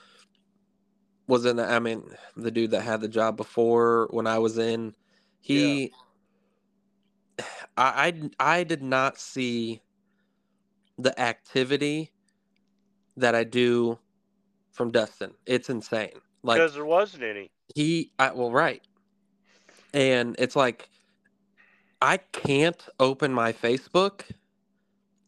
[1.28, 2.04] was in, the, I mean,
[2.36, 4.96] the dude that had the job before when I was in,
[5.42, 5.92] he,
[7.78, 9.82] I, I, I did not see
[10.98, 12.12] the activity
[13.18, 14.00] that I do
[14.72, 15.32] from Dustin.
[15.46, 16.12] It's insane.
[16.44, 18.82] Like, because there wasn't any he I, well right
[19.94, 20.90] and it's like
[22.02, 24.22] i can't open my facebook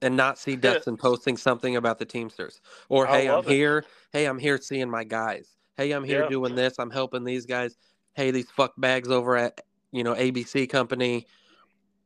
[0.02, 3.50] and not see dustin posting something about the teamsters or hey i'm it.
[3.50, 6.30] here hey i'm here seeing my guys hey i'm here Yeah.
[6.30, 7.78] doing this i'm helping these guys
[8.14, 9.62] hey these fuck bags over at
[9.92, 11.28] you know abc company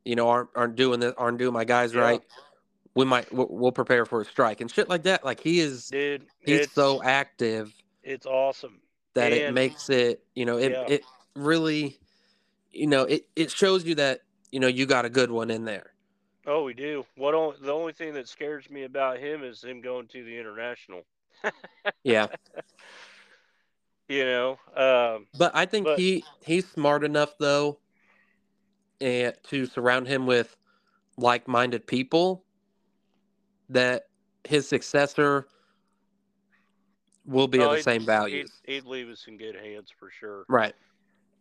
[0.03, 2.01] you know aren't aren't doing this aren't doing my guys Yeah.
[2.01, 2.21] right
[2.95, 5.25] we might we'll, we'll prepare for a strike and shit like that.
[5.25, 6.27] Like he is, dude.
[6.39, 8.79] he's so active it's awesome.
[9.15, 10.85] that it makes it, you know, it Yeah.
[10.87, 11.03] it
[11.35, 11.99] really,
[12.71, 15.65] you know, it it shows you that you know you got a good one in
[15.65, 15.91] there.
[16.47, 17.05] Oh, we do.
[17.15, 20.37] What only, the only thing that scares me about him is him going to the
[20.37, 21.01] international.
[22.03, 22.27] Yeah,
[24.07, 27.79] You know, um, but I think But- he he's smart enough though,
[29.01, 30.55] and to surround him with
[31.17, 32.45] like-minded people
[33.69, 34.03] that
[34.43, 35.47] his successor
[37.25, 38.51] will be oh, of the same values.
[38.65, 40.45] He'd, he'd leave us in good hands for sure.
[40.47, 40.75] Right.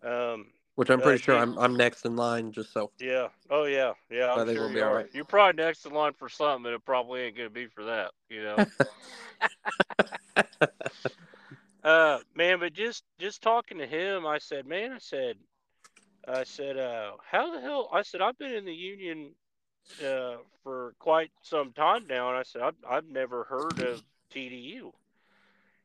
[0.03, 2.91] Um, Which I'm Uh, pretty sure I'm I'm next in line just so.
[2.99, 3.29] yeah.
[3.51, 3.93] Oh, yeah.
[4.11, 4.33] Yeah.
[4.33, 5.09] I I'm think sure we'll be all are.
[5.13, 8.11] You're probably next in line for something, and it probably ain't gonna be for that.
[8.29, 8.67] You know.
[11.85, 15.37] uh, man, but just just talking to him, I said, man, I said,
[16.27, 17.89] I said, uh, how the hell?
[17.93, 19.35] I said, I've been in the union
[20.05, 24.93] uh, for quite some time now, and I said, I've, I've never heard of TDU.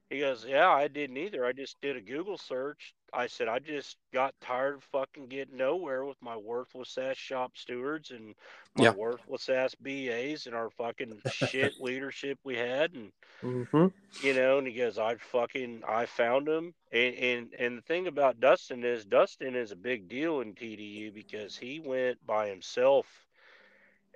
[0.10, 1.46] He goes, yeah, I didn't either.
[1.46, 2.94] I just did a Google search.
[3.14, 7.58] I said, I just got tired of fucking getting nowhere with my worthless ass shop
[7.58, 8.36] stewards and
[8.76, 8.92] my Yeah.
[8.92, 13.12] worthless ass BAs and our fucking shit leadership we had, and
[13.44, 13.88] Mm-hmm.
[14.20, 16.74] you know, and he goes, I fucking, I found him.
[16.92, 21.12] And, and, and the thing about Dustin is Dustin is a big deal in TDU
[21.12, 23.28] because he went by himself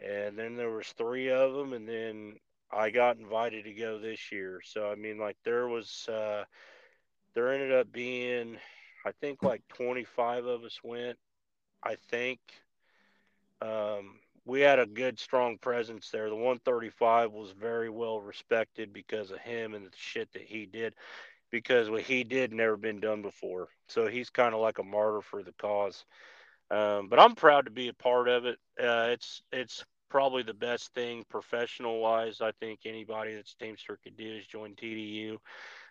[0.03, 1.73] and then there was three of them.
[1.73, 2.35] And then
[2.75, 4.61] I got invited to go this year.
[4.63, 6.43] So, I mean, like there was, uh,
[7.33, 8.57] there ended up being,
[9.05, 11.17] I think like 25 of us went,
[11.83, 12.39] I think,
[13.61, 16.29] um, we had a good strong presence there.
[16.29, 20.95] The 135 was very well respected because of him and the shit that he did.
[21.49, 25.21] Because what he did never been done before, so he's kind of like a martyr
[25.21, 26.03] for the cause.
[26.71, 28.57] Um, but I'm proud to be a part of it.
[28.79, 32.39] Uh, it's it's probably the best thing professional wise.
[32.39, 35.37] I think anybody that's Teamster could do is join TDU.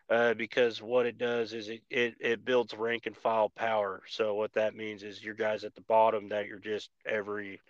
[0.09, 4.01] Uh, because what it does is it, it, it builds rank and file power.
[4.09, 7.61] So what that means is your guys at the bottom that you're just every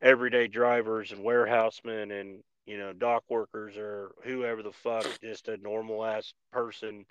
[0.00, 5.56] everyday drivers and warehousemen and you know dock workers or whoever the fuck just a
[5.58, 7.04] normal ass person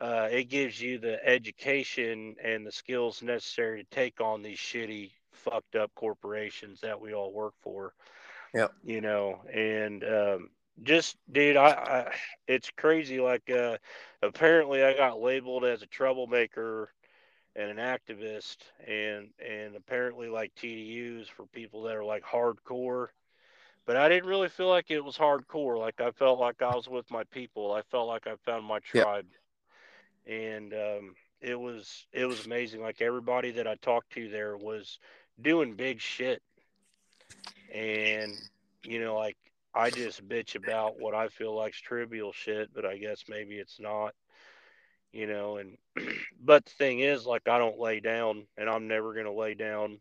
[0.00, 5.10] uh, it gives you the education and the skills necessary to take on these shitty
[5.40, 7.94] fucked up corporations that we all work for
[8.54, 8.68] Yeah.
[8.82, 10.50] you know and um,
[10.82, 12.14] just dude I, I
[12.48, 13.76] it's crazy like uh
[14.22, 16.90] apparently i got labeled as a troublemaker
[17.56, 23.08] and an activist and and apparently like TDUs for people that are like hardcore.
[23.86, 25.78] But I didn't really feel like it was hardcore.
[25.78, 27.72] Like I felt like I was with my people.
[27.72, 29.08] I felt like I found my Yep.
[29.08, 29.26] tribe.
[30.26, 32.80] And um it was it was amazing.
[32.82, 34.98] Like everybody that I talked to there was
[35.40, 36.42] doing big shit.
[37.72, 38.32] And
[38.84, 39.36] you know, like
[39.74, 43.78] I just bitch about what I feel like's trivial shit, but I guess maybe it's
[43.78, 44.14] not
[45.12, 45.76] you know and
[46.44, 49.54] but the thing is like i don't lay down and i'm never going to lay
[49.54, 49.98] down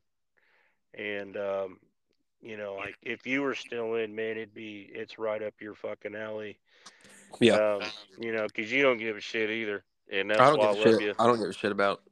[0.93, 1.79] and um
[2.43, 5.73] you know like if you were still in man it'd be it's right up your
[5.73, 6.59] fucking alley
[7.39, 7.55] Yeah.
[7.55, 7.81] um
[8.19, 10.81] you know because you don't give a shit either and that's I don't why give
[10.85, 11.01] a love shit.
[11.07, 12.03] you I don't give a shit about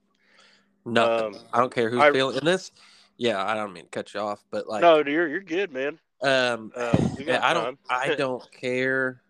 [0.83, 1.35] nothing.
[1.35, 2.71] Um, I don't care who's I- feeling this.
[3.17, 5.99] Yeah, I don't mean to cut you off, but like, no you're you're good man
[6.21, 7.77] um, uh, yeah, I don't.
[7.89, 9.21] I don't care.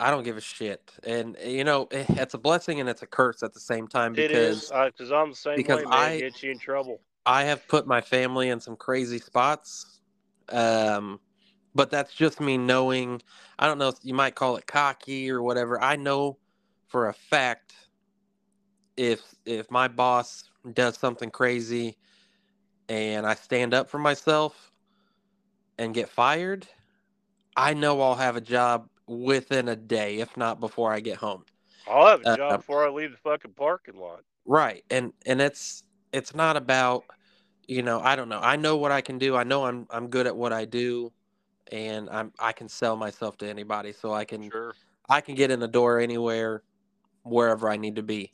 [0.00, 3.06] I don't give a shit, and you know, eh, it's a blessing and it's a
[3.06, 6.10] curse at the same time because is because i'm the same because way man I-
[6.14, 10.00] it gets you in trouble I have put my family in some crazy spots.
[10.48, 11.20] Um,
[11.74, 13.20] but that's just me knowing.
[13.58, 15.78] I don't know if you might call it cocky or whatever.
[15.78, 16.38] I know
[16.86, 17.74] for a fact
[18.96, 21.98] if if my boss does something crazy
[22.88, 24.72] and I stand up for myself
[25.78, 26.66] and get fired,
[27.56, 31.44] I know I'll have a job within a day, if not before I get home.
[31.86, 34.84] i'll have a Uh, job before i leave the fucking parking lot Right.
[34.90, 37.04] And and it's it's not about
[37.66, 38.40] you know, I don't know.
[38.40, 39.36] I know what I can do.
[39.36, 41.12] I know I'm I'm good at what I do
[41.72, 44.76] and I'm I can sell myself to anybody so I can sure
[45.08, 46.62] I can get in the door anywhere
[47.24, 48.32] wherever I need to be.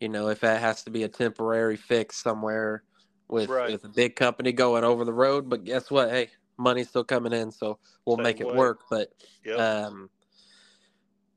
[0.00, 2.84] You know, if that has to be a temporary fix somewhere
[3.28, 3.70] with Right.
[3.72, 6.10] with a big company going over the road, but guess what?
[6.10, 8.56] Hey, money's still coming in, so we'll Same make it way.
[8.56, 8.80] work.
[8.90, 9.12] But
[9.44, 10.10] yep um,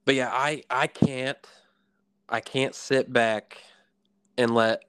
[0.05, 1.37] but yeah, I I can't
[2.27, 3.57] I can't sit back
[4.37, 4.83] and let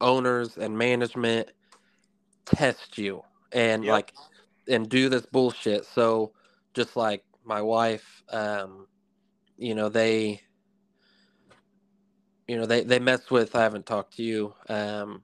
[0.00, 1.50] owners and management
[2.44, 3.22] test you
[3.52, 3.92] and Yep.
[3.92, 4.14] like
[4.68, 5.84] and do this bullshit.
[5.86, 6.32] So
[6.74, 8.86] just like my wife, um,
[9.56, 10.40] you know, they
[12.48, 14.54] you know, they they mess with I haven't talked to you.
[14.68, 15.22] Um,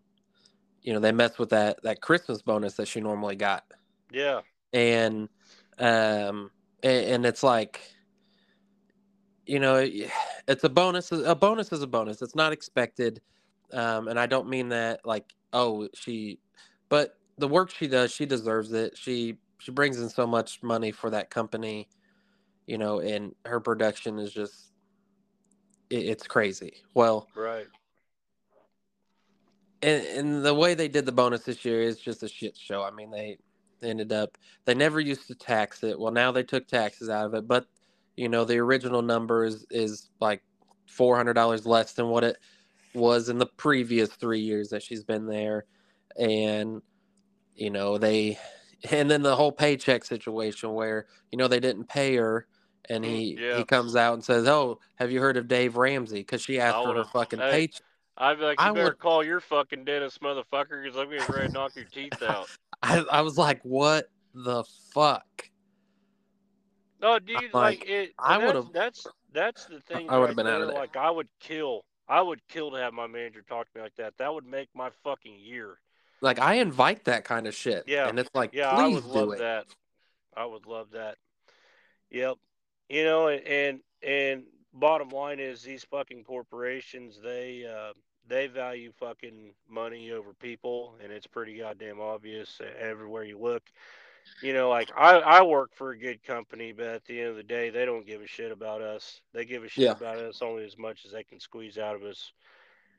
[0.83, 3.64] you know, they mess with that that Christmas bonus that she normally got
[4.12, 4.41] yeah
[4.72, 5.28] and
[5.81, 6.51] Um,
[6.83, 7.81] and, and it's like,
[9.47, 9.89] you know,
[10.47, 11.11] it's a bonus.
[11.11, 12.20] A bonus is a bonus.
[12.22, 13.20] It's not expected.
[13.72, 16.39] Um, and I don't mean that like, oh, she,
[16.89, 18.97] but the work she does, she deserves it.
[18.97, 21.89] She she brings in so much money for that company,
[22.66, 24.72] you know, and her production is just
[25.89, 26.74] it, it's crazy.
[26.95, 27.66] Well, right.
[29.83, 32.83] And, and the way they did the bonus this year is just a shit show.
[32.83, 33.39] I mean, they
[33.83, 35.99] ended up they never used to tax it.
[35.99, 37.66] Well, now they took taxes out of it, but
[38.16, 40.43] you know the original number is is like
[40.87, 42.37] four hundred dollars less than what it
[42.95, 45.64] was in the previous three years that she's been there,
[46.18, 46.83] and
[47.55, 48.39] you know they
[48.91, 52.47] and then the whole paycheck situation where you know they didn't pay her
[52.89, 53.59] and he yeah.
[53.59, 56.83] he comes out and says oh have you heard of dave ramsey because she asked
[56.83, 57.83] for her fucking hey, paycheck
[58.20, 61.34] I'd be like, you I better would- call your fucking dentist, motherfucker, because I'm getting
[61.34, 62.48] ready to knock your teeth out.
[62.82, 64.62] I, I was like what the
[64.94, 65.48] fuck
[67.00, 68.12] No, dude, like, like, it.
[68.18, 70.10] I that's- would've- That's that's the thing.
[70.10, 70.80] I would've right been out of there, there.
[70.80, 71.84] Like, I would kill.
[72.08, 74.14] I would kill to have my manager talk to me like that.
[74.18, 75.78] That would make my fucking year.
[76.20, 78.08] like i invite that kind of shit Yeah.
[78.08, 79.66] and it's like Yeah, I would love it that.
[80.36, 81.16] I would love that.
[82.10, 82.36] Yep.
[82.88, 84.42] You know, and and, and
[84.74, 87.92] bottom line is these fucking corporations they uh,
[88.31, 93.64] they value fucking money over people, and it's pretty goddamn obvious everywhere you look.
[94.43, 97.37] You know, like I I work for a good company, but at the end of
[97.37, 99.20] the day, they don't give a shit about us.
[99.35, 99.93] They give a shit Yeah.
[99.93, 102.33] about us only as much as they can squeeze out of us,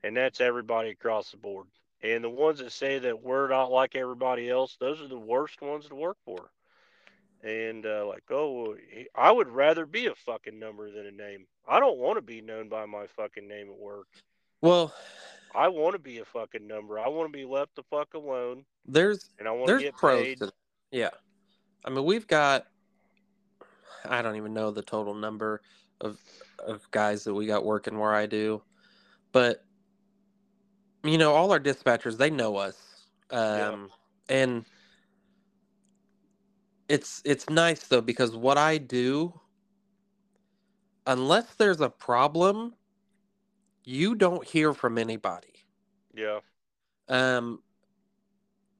[0.03, 1.67] and that's everybody across the board.
[2.03, 5.61] And the ones that say that we're not like everybody else, those are the worst
[5.61, 6.51] ones to work for.
[7.43, 8.75] And uh, like, oh,
[9.15, 11.47] I would rather be a fucking number than a name.
[11.67, 14.07] I don't want to be known by my fucking name at work.
[14.61, 14.93] Well
[15.53, 16.97] I want to be a fucking number.
[16.97, 19.95] I want to be left the fuck alone, there's and I want to there's get
[19.95, 20.39] pros paid.
[20.39, 20.51] to
[20.91, 21.09] yeah.
[21.85, 22.67] I mean we've got
[24.05, 25.61] i don't even know the total number
[25.99, 26.19] of
[26.59, 28.61] of guys that we got working where i do.
[29.31, 29.63] But
[31.03, 32.77] you know all our dispatchers they know us.
[33.29, 33.89] Um
[34.29, 34.65] and
[36.87, 39.33] it's it's nice though because what i do
[41.07, 42.73] unless there's a problem
[43.83, 45.65] you don't hear from anybody
[46.13, 46.39] Yeah,
[47.11, 47.61] um,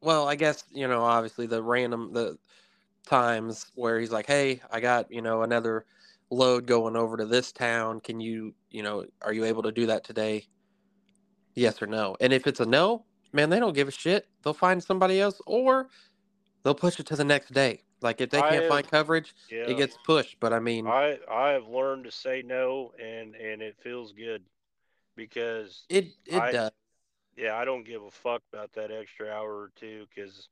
[0.02, 2.38] well, I guess you know, obviously the random the
[3.06, 5.86] times where he's like, "Hey, I got you know another
[6.30, 8.00] load going over to this town.
[8.00, 10.48] Can you you know are you able to do that today?
[11.56, 12.16] Yes or no?
[12.20, 14.28] And if it's a no, man, they don't give a shit.
[14.44, 15.90] They'll find somebody else, or
[16.64, 17.84] they'll push it to the next day.
[18.02, 19.70] Like if they can't have- find coverage, yeah.
[19.70, 20.40] it gets pushed.
[20.40, 24.44] But I mean, I I have learned to say no, and and it feels good
[25.16, 26.72] because it it I- does.
[27.38, 30.48] yeah, I don't give a fuck about that extra hour or two because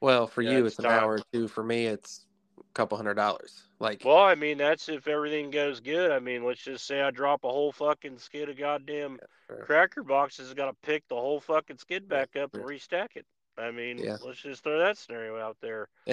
[0.00, 1.02] Well, for you, it's an time.
[1.02, 1.48] hour or two.
[1.48, 2.26] For me, it's
[2.58, 3.68] a couple hundred dollars.
[3.78, 6.10] Like, well, I mean that's if everything goes good.
[6.10, 9.64] I mean, let's just say I drop a whole fucking skid of goddamn sure.
[9.64, 13.26] cracker boxes, got to pick the whole fucking skid back up and restack it.
[13.58, 14.16] I mean, Yeah.
[14.22, 15.88] let's just throw that scenario out there.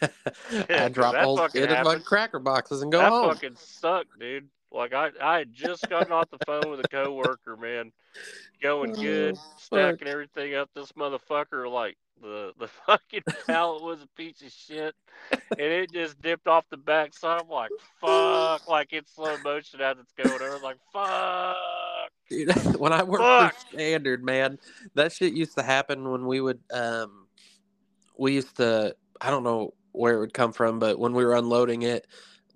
[0.00, 2.04] I drop that whole fucking skid of happens.
[2.04, 3.28] cracker boxes and go that home.
[3.34, 4.48] fucking sucked, dude.
[4.72, 7.90] Like I, I had just gotten off the phone with a coworker, man,
[8.62, 9.60] going good, Oh, fuck.
[9.60, 10.68] stacking everything up.
[10.74, 14.94] This motherfucker, like the the fucking pallet was a piece of shit,
[15.30, 17.40] and it just dipped off the backside.
[17.42, 20.30] I'm like, fuck, like it's slow motion as it's going.
[20.52, 21.56] Was like, fuck.
[22.28, 23.54] Dude, when I worked Fuck.
[23.54, 24.58] for Standard, man,
[24.94, 27.26] that shit used to happen when we would um
[28.18, 31.34] we used to I don't know where it would come from, but when we were
[31.34, 32.06] unloading it,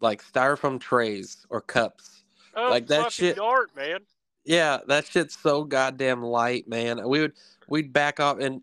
[0.03, 2.25] like styrofoam trays or cups.
[2.55, 4.01] Oh, Like, that shit- dart, man.
[4.45, 7.09] Yeah, that shit's so goddamn light, man.
[7.09, 7.33] We would
[7.69, 8.61] we'd back off and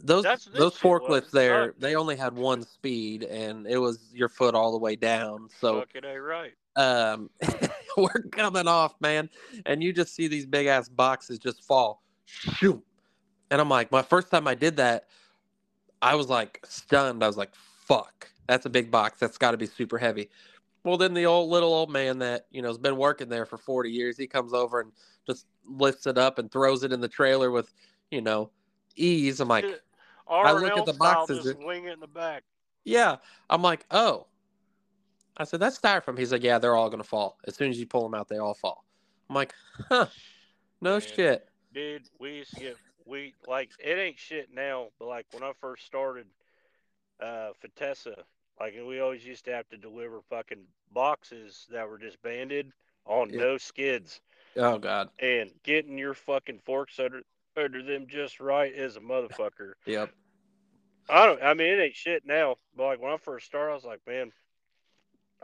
[0.00, 0.74] those those was.
[0.78, 4.94] forklifts there, they only had one speed and it was your foot all the way
[4.94, 5.48] down.
[5.60, 6.52] So Fucking a right.
[6.76, 7.28] um
[7.96, 9.28] we're coming off man
[9.66, 12.80] and you just see these big ass boxes just fall shoot
[13.50, 15.06] and i'm like my first time i did that
[16.00, 19.56] i was like stunned i was like fuck that's a big box that's got to
[19.56, 20.28] be super heavy
[20.84, 23.58] well then the old little old man that you know has been working there for
[23.58, 24.92] 40 years he comes over and
[25.26, 27.72] just lifts it up and throws it in the trailer with
[28.10, 28.50] you know
[28.96, 29.66] ease i'm like
[30.28, 32.44] R look at the boxes, just wing it in the back.
[32.84, 33.16] yeah.
[33.48, 34.26] I'm like, oh.
[35.36, 36.18] I said, that's styrofoam.
[36.18, 37.38] He's like, yeah, they're all going to fall.
[37.46, 38.84] As soon as you pull them out, they all fall.
[39.30, 39.54] I'm like,
[39.88, 40.06] huh,
[40.80, 41.00] no Man.
[41.00, 41.48] shit.
[41.72, 45.52] dude, we used to get we like it ain't shit now, but like when I
[45.60, 46.26] first started
[47.22, 48.22] uh Fatessa,
[48.60, 52.72] like we always used to have to deliver fucking boxes that were just banded
[53.06, 53.40] on Yeah.
[53.40, 54.20] no skids
[54.56, 55.10] Oh, God.
[55.20, 57.22] and getting your fucking forks under
[57.56, 59.72] under them just right is a motherfucker.
[59.86, 60.10] Yep.
[61.10, 61.42] I don't.
[61.42, 62.56] I mean, it ain't shit now.
[62.76, 64.30] But like when I first started, I was like, man,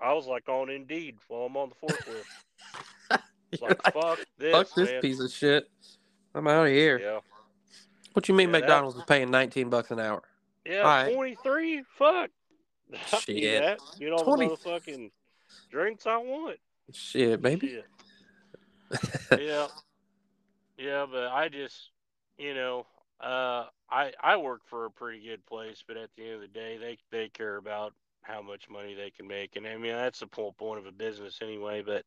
[0.00, 2.24] I was like on Indeed while I'm on the forklift.
[3.60, 5.00] Like, like, fuck this, Fuck this man.
[5.00, 5.70] piece of shit.
[6.34, 6.98] I'm out of here.
[6.98, 7.20] Yeah,
[8.12, 10.22] What you mean Yeah, that- McDonald's is paying 19 bucks an hour?
[10.66, 10.78] yeah.
[10.80, 11.14] Alright.
[11.14, 11.84] Twenty three.
[11.96, 12.30] Fuck.
[12.92, 13.62] Shit.
[13.62, 13.78] that.
[13.98, 15.10] Get all 20 the motherfucking
[15.70, 16.58] drinks I want.
[16.92, 17.68] Shit, baby.
[17.68, 17.86] Shit.
[19.40, 19.66] yeah,
[20.78, 21.90] yeah, but I just,
[22.38, 22.86] you know,
[23.20, 26.48] uh, I I work for a pretty good place, but at the end of the
[26.48, 30.20] day, they they care about how much money they can make, and I mean that's
[30.20, 31.82] the whole point of a business anyway.
[31.82, 32.04] But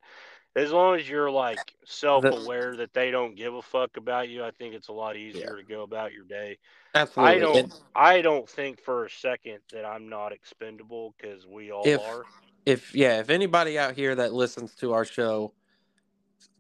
[0.58, 4.52] as long as you're like self-aware that they don't give a fuck about you, I
[4.52, 6.58] think it's a lot easier to go about your day.
[6.96, 7.36] Absolutely.
[7.36, 11.72] I don't, And I don't think for a second that I'm not expendable because we
[11.72, 12.24] all If- are.
[12.66, 15.54] if yeah, if anybody out here that listens to our show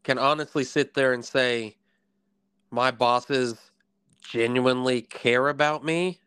[0.04, 1.76] can honestly sit there and say
[2.72, 3.72] my bosses
[4.22, 6.20] genuinely care about me,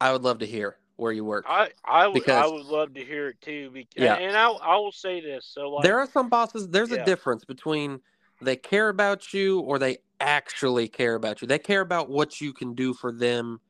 [0.00, 1.44] I would love to hear where you work.
[1.48, 3.70] I I would I would love to hear it too.
[3.72, 4.14] Because, Yeah.
[4.14, 5.46] and I I will say this.
[5.46, 7.02] So like there are some bosses there's Yeah.
[7.02, 8.00] a difference between
[8.40, 11.48] they care about you or they actually care about you.
[11.48, 13.60] They care about what you can do for them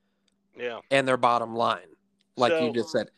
[0.56, 0.80] yeah.
[0.90, 1.88] and their bottom line.
[2.36, 3.08] Like you just said.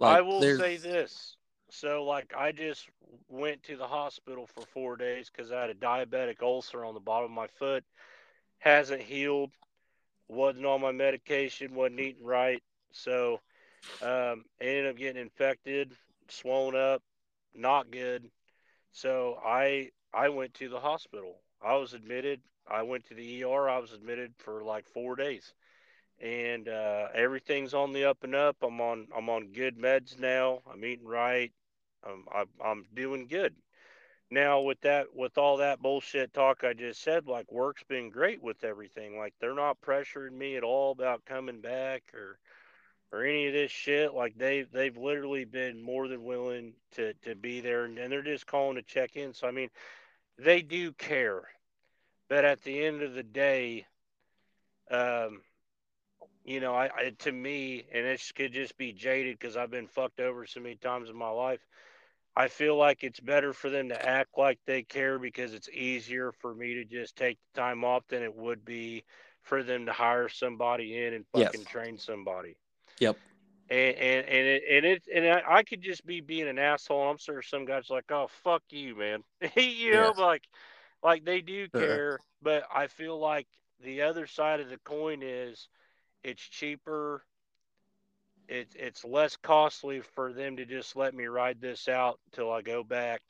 [0.00, 1.36] I will there's say this.
[1.70, 2.88] So, like, I just
[3.28, 7.00] went to the hospital for four days because I had a diabetic ulcer on the
[7.00, 7.84] bottom of my foot.
[8.58, 9.50] Hasn't healed.
[10.28, 11.74] Wasn't on my medication.
[11.74, 12.62] Wasn't eating right.
[12.92, 13.40] So,
[14.02, 15.92] um, ended up getting infected,
[16.28, 17.02] swollen up,
[17.54, 18.30] not good.
[18.92, 21.36] So I I went to the hospital.
[21.62, 22.40] I was admitted.
[22.70, 23.68] I went to the ER.
[23.68, 25.52] I was admitted for like four days
[26.20, 28.56] and uh, everything's on the up and up.
[28.62, 30.60] I'm on I'm on good meds now.
[30.70, 31.52] I'm eating right.
[32.04, 33.54] I'm I'm, I'm doing good.
[34.30, 38.42] Now with that with all that bullshit talk I just said, like work's been great
[38.42, 39.16] with everything.
[39.16, 42.38] Like they're not pressuring me at all about coming back or
[43.12, 44.14] or any of this shit.
[44.14, 48.22] Like they they've literally been more than willing to to be there and, and they're
[48.22, 49.32] just calling to check in.
[49.34, 49.70] So I mean,
[50.38, 51.42] they do care.
[52.28, 53.86] But at the end of the day,
[54.90, 55.42] um,
[56.44, 59.86] you know, I, I to me, and it could just be jaded because I've been
[59.88, 61.60] fucked over so many times in my life.
[62.36, 66.32] I feel like it's better for them to act like they care because it's easier
[66.32, 69.04] for me to just take the time off than it would be
[69.42, 71.56] for them to hire somebody in and Yes.
[71.56, 72.56] fucking train somebody.
[73.00, 73.16] Yep.
[73.70, 77.10] And and and it and it and I, I could just be being an asshole.
[77.10, 79.22] I'm sure some guys like, oh fuck you, man.
[79.56, 80.42] you know, like
[81.02, 83.46] like they do care, but I feel like
[83.84, 85.68] the other side of the coin is
[86.24, 87.22] it's cheaper.
[88.48, 92.62] It's it's less costly for them to just let me ride this out till I
[92.62, 93.20] go back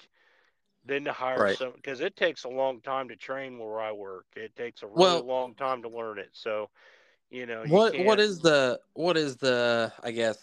[0.84, 1.58] than to hire Right.
[1.58, 4.26] some because it takes a long time to train where I work.
[4.36, 6.30] It takes a really Well- long time to learn it.
[6.32, 6.70] So,
[7.30, 10.38] you know, you What can't, what is the what is the I guess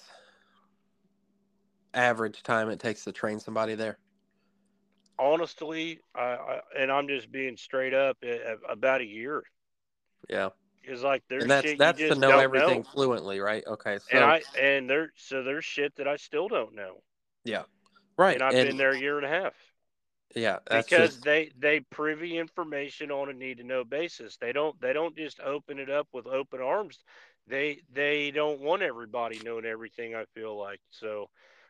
[1.93, 3.97] average time it takes to train somebody there?
[5.17, 9.43] honestly, I, I and I'm just being straight up a- a- about a year.
[10.29, 10.49] Yeah.
[10.83, 12.89] It's like there's and that's shit that's to know everything know.
[12.93, 13.63] fluently, right?
[13.65, 13.97] Okay.
[13.97, 17.01] So and I and there so there's shit that I still don't know.
[17.43, 17.63] Yeah,
[18.17, 18.35] right.
[18.35, 19.53] And I've been there a year and a half.
[20.33, 24.37] Yeah, because just they they privy information on a need to know basis.
[24.37, 26.99] They don't they don't just open it up with open arms.
[27.47, 30.15] They they don't want everybody knowing everything.
[30.15, 31.29] I feel like so,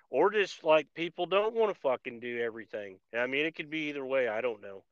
[0.10, 2.98] or just like people don't want to fucking do everything.
[3.16, 4.28] I mean, it could be either way.
[4.28, 4.84] I don't know.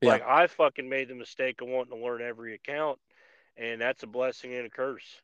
[0.00, 0.10] Yeah.
[0.10, 2.98] Like I fucking made the mistake of wanting to learn every account,
[3.56, 5.20] and that's a blessing and a curse.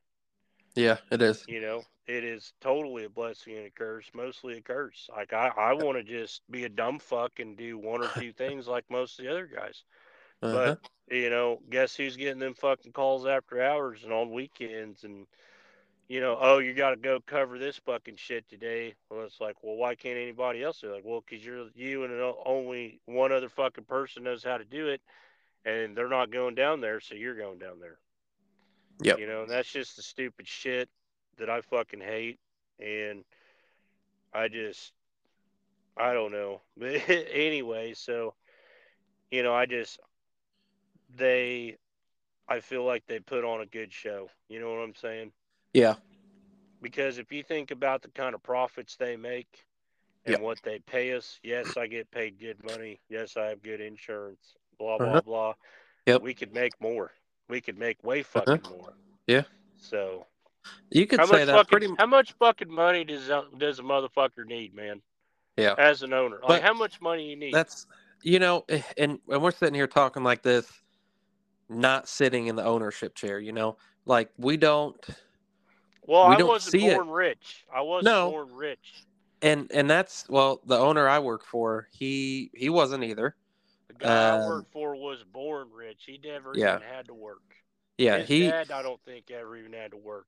[0.77, 1.45] Yeah, it is.
[1.49, 5.09] You know, it is totally a blessing and a curse, mostly a curse.
[5.15, 8.33] Like I, I want to just be a dumb fuck and do one or two
[8.33, 9.83] things like most of the other guys.
[10.43, 10.77] Uh-huh.
[11.09, 15.27] But you know, guess who's getting them fucking calls after hours and on weekends and
[16.09, 18.95] you know, oh, you got to go cover this fucking shit today.
[19.11, 20.97] Well, it's like, well, why can't anybody else do it?
[20.97, 22.13] Like, well, because you're you and
[22.45, 25.01] only one other fucking person knows how to do it,
[25.65, 27.99] and they're not going down there, so you're going down there.
[29.03, 29.19] Yep.
[29.19, 30.89] You know, and that's just the stupid shit
[31.39, 32.39] that I fucking hate,
[32.81, 33.25] and
[34.33, 34.93] I just,
[35.97, 36.63] I don't know.
[36.77, 38.35] But anyway, so,
[39.31, 39.99] you know, I just,
[41.17, 41.77] they,
[42.49, 44.29] I feel like they put on a good show.
[44.49, 45.33] You know what I'm saying?
[45.73, 45.95] Yeah.
[46.81, 49.65] Because if you think about the kind of profits they make
[50.25, 50.41] and Yep.
[50.41, 53.01] what they pay us, yes, I get paid good money.
[53.09, 54.57] Yes, I have good insurance.
[54.79, 55.21] Blah blah Uh-huh.
[55.23, 55.55] blah.
[56.07, 56.23] Yep.
[56.23, 57.13] We could make more.
[57.49, 58.95] We could make way fucking more.
[59.27, 59.43] Yeah.
[59.79, 60.27] So
[60.91, 64.45] You could say that fucking pretty how much fucking money does a- does a motherfucker
[64.47, 65.01] need, man?
[65.57, 65.75] Yeah.
[65.79, 67.55] As an owner, like But how much money you need?
[67.55, 67.87] that's
[68.23, 70.71] you know, eh, and we're sitting here talking like this,
[71.69, 73.39] not sitting in the ownership chair.
[73.39, 73.77] You know,
[74.07, 74.97] like we don't.
[76.03, 76.95] Well, We I don't wasn't see it.
[76.97, 77.65] born rich.
[77.73, 78.31] I wasn't No.
[78.31, 79.05] born rich.
[79.43, 83.37] And and that's well, the owner I work for, he he wasn't either.
[83.99, 86.03] Guy I Um, worked for was born rich.
[86.07, 86.77] He never Yeah.
[86.77, 87.43] even had to work.
[87.99, 88.47] Yeah, His he.
[88.47, 90.27] dad, I don't think, ever even had to work.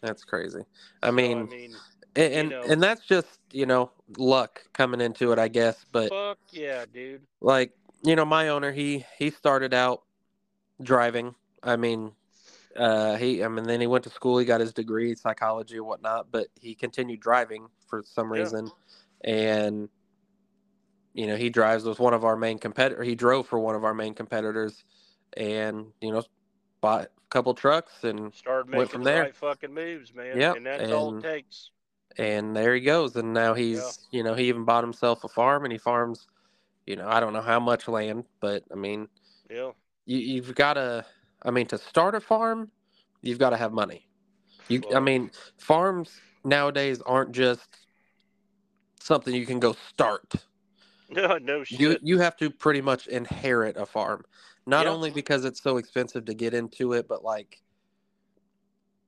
[0.00, 0.64] That's crazy.
[1.02, 1.74] I So, mean, I mean,
[2.16, 2.62] and and, know.
[2.68, 5.84] and that's just you know luck coming into it, I guess.
[5.92, 7.22] But fuck yeah, dude.
[7.40, 10.02] like you know, my owner, he he started out
[10.82, 11.34] driving.
[11.62, 12.12] I mean,
[12.76, 14.38] uh, he I mean, then he went to school.
[14.38, 16.30] He got his degree, psychology and whatnot.
[16.32, 18.40] But he continued driving for some Yeah.
[18.40, 18.70] reason,
[19.22, 19.88] and
[21.14, 23.02] you know, he drives with one of our main competitor.
[23.02, 24.84] He drove for one of our main competitors,
[25.36, 26.22] and you know,
[26.80, 29.22] bought a couple trucks and Started Went from the there.
[29.22, 30.38] right fucking moves, man.
[30.38, 31.70] Yeah, and that's all it and- takes.
[32.18, 35.64] and there he goes and now he's you know he even bought himself a farm
[35.64, 36.26] and he farms
[36.86, 39.08] you know i don't know how much land but i mean
[39.50, 39.70] Yeah.
[40.04, 41.06] you, you've got to
[41.42, 42.70] i mean to start a farm
[43.22, 44.06] you've got to have money
[44.68, 47.66] you i mean farms nowadays aren't just
[49.00, 50.34] something you can go start
[51.16, 51.80] No, no shit.
[51.80, 54.24] you you have to pretty much inherit a farm
[54.66, 54.92] not Yeah.
[54.92, 57.60] only because it's so expensive to get into it but like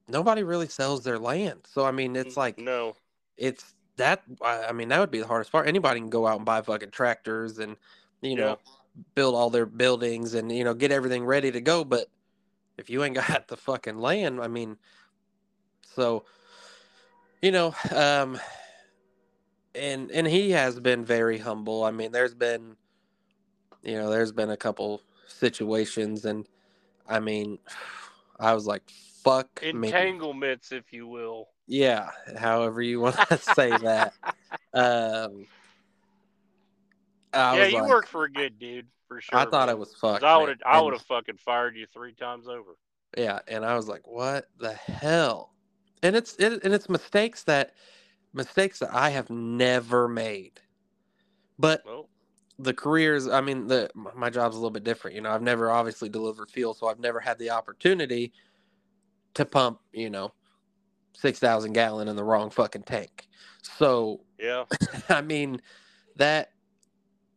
[0.09, 2.95] nobody really sells their land so i mean it's like no.
[3.37, 5.69] it's that I I mean that would be the hardest part.
[5.69, 7.77] Anybody can go out and buy fucking tractors and
[8.23, 8.59] you know
[9.15, 12.09] build all their buildings and you know get everything ready to go, but
[12.79, 14.77] if you ain't got the fucking land, I mean
[15.95, 16.25] so
[17.43, 18.39] you know um
[19.75, 21.85] and and he has been very humble.
[21.85, 22.77] I mean there's been
[23.83, 26.47] you know there's been a couple situations and
[27.09, 27.59] I mean
[28.41, 28.83] I was like
[29.25, 29.89] fuck me.
[29.89, 31.49] Entanglements, if you will.
[31.67, 34.13] Yeah, however you want to say that.
[34.75, 35.47] Um,
[37.33, 39.39] I yeah, you like, work for a good dude for sure.
[39.39, 39.77] I thought man.
[39.77, 40.23] it was fucked.
[40.23, 42.77] I would have, I would have fucking fired you three times over.
[43.17, 45.53] Yeah, and I was like, "What the hell?"
[46.03, 47.73] And it's it, and it's mistakes that
[48.35, 50.61] mistakes that I have never made.
[51.59, 52.09] But Well,
[52.59, 55.15] the careers, I mean, the my job's a little bit different.
[55.15, 58.33] You know, I've never obviously delivered fuel, so I've never had the opportunity
[59.35, 60.33] to pump, you know,
[61.15, 63.29] six thousand gallon in the wrong fucking tank.
[63.63, 64.65] So yeah.
[65.09, 65.61] I mean,
[66.17, 66.51] that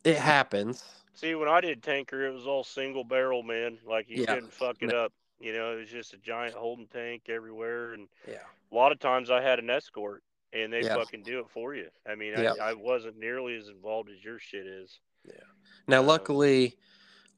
[0.03, 0.83] it happens.
[1.13, 3.79] See, when I did tanker, it was all single barrel, man.
[3.87, 4.35] Like you Yeah.
[4.35, 5.13] couldn't fuck it up.
[5.39, 8.43] You know, it was just a giant holding tank everywhere, and Yeah.
[8.71, 10.23] a lot of times I had an escort,
[10.53, 10.95] and they Yeah.
[10.95, 11.89] fucking do it for you.
[12.09, 12.53] I mean, Yeah.
[12.61, 14.99] I, I wasn't nearly as involved as your shit is.
[15.25, 15.33] Yeah.
[15.87, 16.77] Now, Uh, luckily,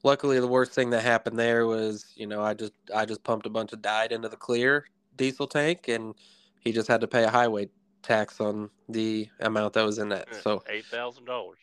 [0.02, 3.46] luckily, the worst thing that happened there was, you know, I just I just pumped
[3.46, 4.86] a bunch of dyed into the clear
[5.16, 6.14] diesel tank, and
[6.60, 7.68] he just had to pay a highway
[8.02, 10.34] tax on the amount that was in that.
[10.42, 11.58] So eight thousand dollars.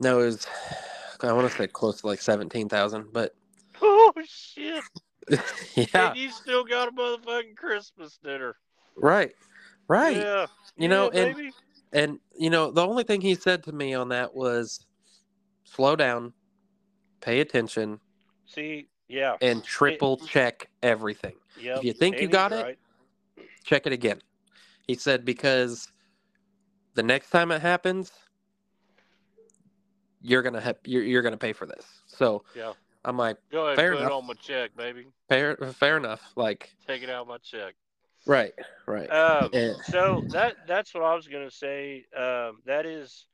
[0.00, 0.46] no, it was
[1.22, 3.34] I want to say close to like seventeen thousand, but
[3.82, 4.82] Oh shit!
[5.74, 8.56] yeah, And you still got a motherfucking Christmas dinner.
[8.96, 9.32] right,
[9.88, 10.16] right.
[10.16, 10.46] Yeah.
[10.76, 11.52] You know, yeah, and baby.
[11.92, 14.84] And you know, the only thing he said to me on that was
[15.64, 16.32] slow down,
[17.20, 18.00] pay attention,
[18.46, 21.34] see, yeah, and triple check everything.
[21.60, 21.78] yeah.
[21.78, 22.78] If you think you got it, right.
[23.64, 24.20] Check it again.
[24.86, 25.88] He said because
[26.94, 28.12] the next time it happens,
[30.22, 31.84] you're gonna have you're, you're gonna pay for this.
[32.06, 32.72] So Yeah.
[33.04, 34.10] I'm like, Go ahead, Fair put enough.
[34.10, 35.06] it on my check, baby.
[35.28, 36.32] fair, fair enough.
[36.34, 37.74] Like, Take it out of my check.
[38.26, 38.52] Right,
[38.86, 39.10] right.
[39.10, 39.72] Um, Yeah.
[39.80, 42.04] so that that's what I was gonna say.
[42.16, 43.26] Um, that is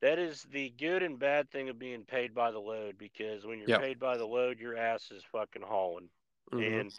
[0.00, 3.58] that is the good and bad thing of being paid by the load because when
[3.58, 3.84] you're Yep.
[3.84, 6.08] paid by the load, your ass is fucking hauling,
[6.52, 6.82] Mhm.
[6.82, 6.92] and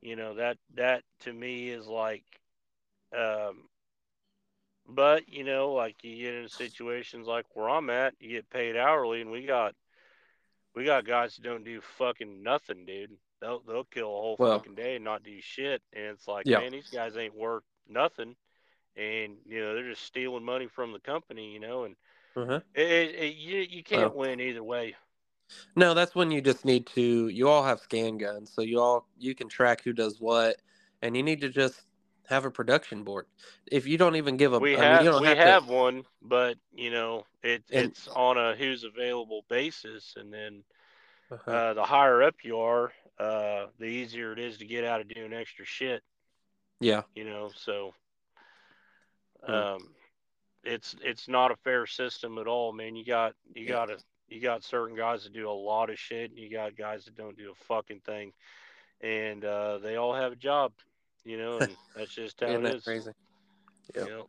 [0.00, 2.24] you know that that to me is like,
[3.16, 3.68] um,
[4.86, 8.76] but you know, like you get in situations like where I'm at, you get paid
[8.76, 9.74] hourly, and we got
[10.74, 13.16] we got guys that don't do fucking nothing, dude.
[13.40, 16.46] They'll they'll kill a whole Well- fucking day and not do shit, and it's like,
[16.46, 16.58] Yeah.
[16.58, 18.36] man, these guys ain't worth nothing,
[18.96, 21.96] and you know they're just stealing money from the company, you know, and
[22.36, 22.60] Uh-huh.
[22.74, 22.82] it,
[23.14, 24.94] it, you you can't win either way.
[25.74, 27.28] No, that's when you just need to.
[27.28, 30.56] You all have scan guns, so you all you can track who does what,
[31.02, 31.82] and you need to just
[32.28, 33.26] have a production board.
[33.72, 36.56] If you don't even give a, We I mean, have we have, to- one, but
[36.72, 40.62] you know it And- it's on a who's available basis, and then
[41.32, 41.50] Uh-huh.
[41.50, 45.08] uh, the higher up you are, uh, the easier it is to get out of
[45.08, 46.02] doing extra shit.
[46.80, 47.94] yeah, you know so
[49.46, 49.52] Hmm.
[49.52, 49.88] um
[50.64, 53.72] it's it's not a fair system at all man you got you Yeah.
[53.72, 53.96] got to
[54.28, 57.16] you got certain guys that do a lot of shit and you got guys that
[57.16, 58.32] don't do a fucking thing
[59.00, 60.72] and uh they all have a job
[61.24, 63.10] you know and that's just how it is crazy?
[63.96, 64.04] Yeah.
[64.04, 64.26] you know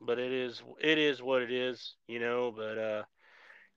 [0.00, 3.02] but it is it is what it is you know but uh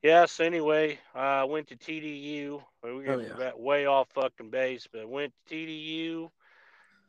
[0.02, 0.40] Yes.
[0.40, 2.64] Anyway, I went to TDU.
[2.84, 3.52] We're Oh, yeah.
[3.56, 6.32] way off fucking base, but went to TDU.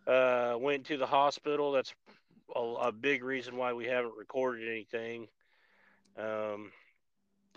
[0.07, 1.73] Uh, went to the hospital.
[1.73, 1.95] That's
[2.57, 5.29] a, a big reason why we haven't recorded anything.
[6.19, 6.73] Um,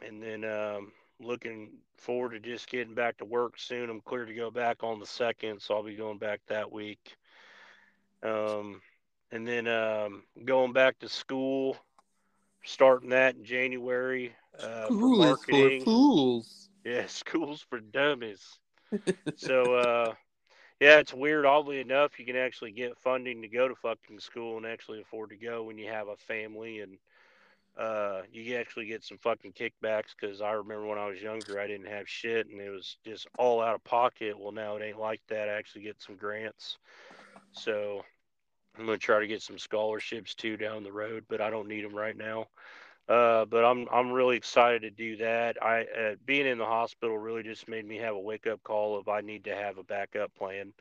[0.06, 3.90] and then um, looking forward to just getting back to work soon.
[3.90, 7.16] I'm clear to go back on the second, so I'll be going back that week.
[8.22, 8.82] Um,
[9.32, 11.78] and then um, going back to school,
[12.64, 15.84] starting that in January uh, for School for marketing.
[15.84, 16.70] fools.
[16.84, 18.60] Yeah, schools for dummies.
[19.36, 20.14] so uh,
[20.80, 21.46] yeah, it's weird.
[21.46, 25.30] Oddly enough, you can actually get funding to go to fucking school and actually afford
[25.30, 26.98] to go when you have a family and
[27.78, 31.68] uh, you actually get some fucking kickbacks because I remember when I was younger, I
[31.68, 34.38] didn't have shit and it was just all out of pocket.
[34.38, 35.50] Well, now it ain't like that.
[35.50, 36.78] I actually get some grants.
[37.54, 38.04] So
[38.78, 41.68] I'm going to try to get some scholarships too down the road, but I don't
[41.68, 42.48] need them right now.
[43.08, 45.62] Uh, but I'm I'm really excited to do that.
[45.62, 48.98] I uh, being in the hospital really just made me have a wake up call
[48.98, 50.74] of I need to have a backup plan,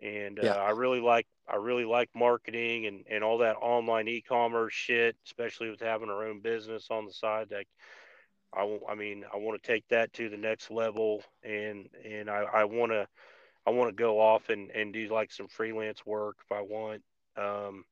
[0.00, 0.56] and uh, Yeah.
[0.60, 5.70] I really like I really like marketing and and all that online e-commerce shit, especially
[5.70, 7.48] with having our own business on the side.
[7.50, 7.68] Like
[8.54, 12.42] I I mean I want to take that to the next level, and and I
[12.42, 13.08] I want to
[13.66, 17.02] I want to go off and and do like some freelance work if I want.
[17.36, 17.84] Um,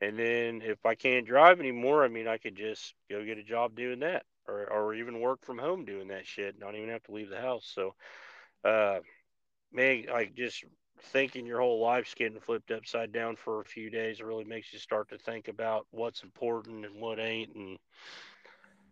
[0.00, 3.42] and then if I can't drive anymore, I mean, I could just go get a
[3.42, 6.58] job doing that or, or even work from home doing that shit.
[6.58, 7.70] Not even have to leave the house.
[7.74, 7.94] So,
[8.64, 9.00] uh,
[9.72, 10.64] man, like just
[11.00, 14.78] thinking your whole life's getting flipped upside down for a few days really makes you
[14.78, 17.54] start to think about what's important and what ain't.
[17.54, 17.78] And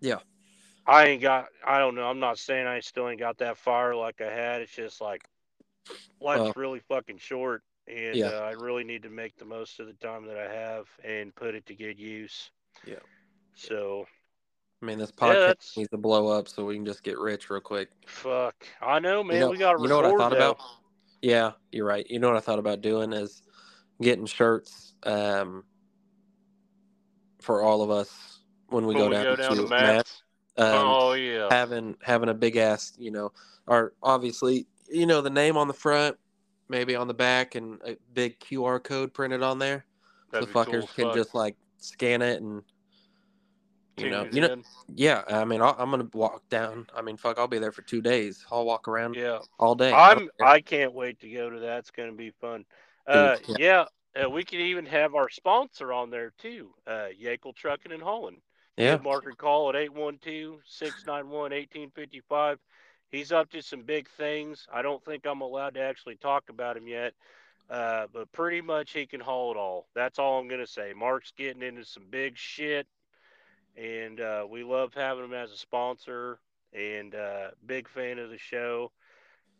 [0.00, 0.20] Yeah.
[0.86, 2.06] I ain't got, I don't know.
[2.08, 4.62] I'm not saying I still ain't got that fire like I had.
[4.62, 5.22] It's just like
[6.20, 7.62] life's Well, really fucking short.
[7.88, 8.26] And Yeah.
[8.28, 11.34] uh, I really need to make the most of the time that I have and
[11.34, 12.50] put it to good use.
[12.84, 12.96] Yeah.
[13.54, 14.06] So
[14.82, 17.48] I mean, this podcast that's- needs to blow up so we can just get rich
[17.48, 17.88] real quick.
[18.06, 18.54] fuck.
[18.82, 19.40] I know, man.
[19.40, 20.36] know- we got to you know what I thought though.
[20.52, 20.60] about?
[21.22, 22.08] Yeah, you're right.
[22.10, 23.42] You know what I thought about doing is
[24.02, 25.64] getting shirts um,
[27.40, 29.96] for all of us when we when go we down, go down to Matt.
[29.96, 30.22] MATS.
[30.58, 31.48] Um, oh yeah.
[31.50, 33.32] having having a big ass, you know,
[33.66, 36.16] or obviously, you know, the name on the front,
[36.68, 39.84] maybe on the back, and a big QR code printed on there,
[40.30, 41.14] That'd so be cool fuckers can fuck.
[41.14, 42.62] just like scan it and
[43.96, 44.64] you Tune know, you know, in.
[44.94, 45.22] yeah.
[45.28, 46.86] I mean, I'll, I'm gonna walk down.
[46.94, 48.44] I mean, fuck, I'll be there for two days.
[48.50, 49.38] I'll walk around Yeah.
[49.58, 49.90] all day.
[49.92, 50.46] I don't I'm.
[50.46, 51.78] I can't wait to go to that.
[51.78, 52.64] It's gonna be fun.
[53.06, 53.84] Uh, Dude, yeah.
[54.22, 56.70] Uh, we could even have our sponsor on there too.
[56.86, 58.38] Uh, Yakel Trucking and Holland.
[58.76, 62.56] yeah, Give Mark a call at 812-691-1855.
[63.16, 64.66] He's up to some big things.
[64.70, 67.14] I don't think I'm allowed to actually talk about him yet.
[67.70, 69.88] Uh, but pretty much he can haul it all.
[69.94, 70.92] That's all I'm gonna say.
[70.94, 72.86] Mark's getting into some big shit,
[73.74, 76.40] and uh, we love having him as a sponsor.
[76.74, 78.92] And uh, big fan of the show.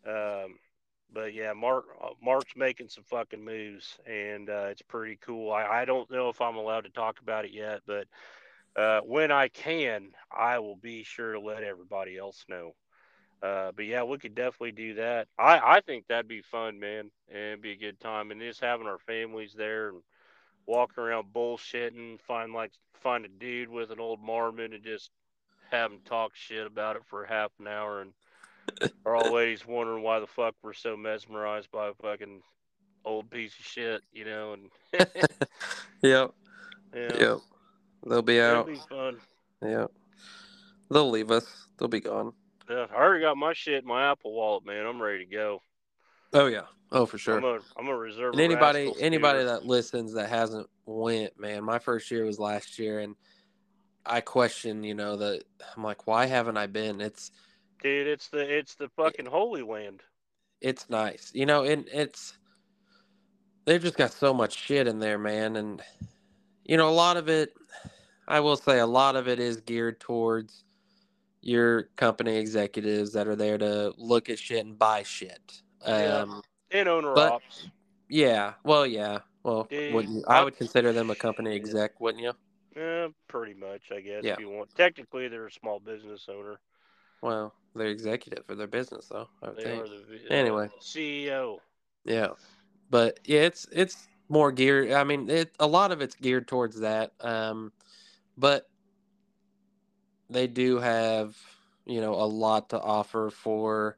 [0.06, 0.58] Um,
[1.10, 5.50] but yeah, Mark uh, Mark's making some fucking moves, and uh, it's pretty cool.
[5.50, 8.06] I, I don't know if I'm allowed to talk about it yet, but
[8.76, 12.74] uh, when I can, I will be sure to let everybody else know.
[13.42, 15.28] Uh, but yeah, we could definitely do that.
[15.38, 18.30] I, I think that'd be fun, man, and it'd be a good time.
[18.30, 19.98] And just having our families there and
[20.66, 22.72] walking around bullshitting, find like
[23.02, 25.10] find a dude with an old Marmon and just
[25.70, 28.12] have him talk shit about it for half an hour, and
[29.04, 32.42] are always wondering why the fuck we're so mesmerized by a fucking
[33.04, 34.54] old piece of shit, you know?
[34.54, 34.70] And
[36.02, 36.32] yep,
[36.94, 37.38] yeah, yep.
[38.06, 38.66] They'll be out.
[38.66, 39.18] be fun.
[39.62, 39.90] Yep,
[40.90, 41.66] they'll leave us.
[41.78, 42.32] They'll be gone.
[42.68, 44.86] Yeah, I already got my shit in my Apple Wallet, man.
[44.86, 45.62] I'm ready to go.
[46.32, 46.62] Oh yeah.
[46.92, 47.36] Oh for sure.
[47.36, 48.32] I'm gonna I'm gonna reserve.
[48.32, 49.52] And anybody anybody scooter.
[49.52, 53.14] that listens that hasn't went, man, my first year was last year and
[54.04, 55.44] I question, you know, that
[55.76, 57.00] I'm like, why haven't I been?
[57.00, 57.30] It's
[57.82, 60.02] dude, it's the it's the fucking Holy Land.
[60.60, 61.30] it's nice.
[61.34, 62.36] You know, and it's
[63.64, 65.82] they've just got so much shit in there, man, and
[66.64, 67.52] you know, a lot of it
[68.28, 70.64] I will say a lot of it is geared towards
[71.46, 75.62] your company executives that are there to look at shit and buy shit.
[75.86, 76.18] Yeah.
[76.22, 77.68] Um And owner But- ops.
[78.08, 79.20] yeah, well yeah.
[79.44, 82.32] Well, wouldn't you, I would consider them a company exec, wouldn't you?
[82.74, 84.24] Eh, pretty much, I guess.
[84.24, 84.32] Yeah.
[84.32, 86.58] If you want, technically, they're a small business owner.
[87.22, 89.28] Well, they're executive for their business, though.
[89.56, 89.84] They think.
[89.84, 90.66] are the Anyway.
[90.66, 91.58] uh, CEO.
[92.04, 92.30] Yeah,
[92.90, 94.90] but yeah, it's it's more geared.
[94.90, 97.12] I mean, it a lot of it's geared towards that.
[97.20, 97.72] Um,
[98.36, 98.68] but
[100.28, 101.36] they do have
[101.84, 103.96] you know a lot to offer for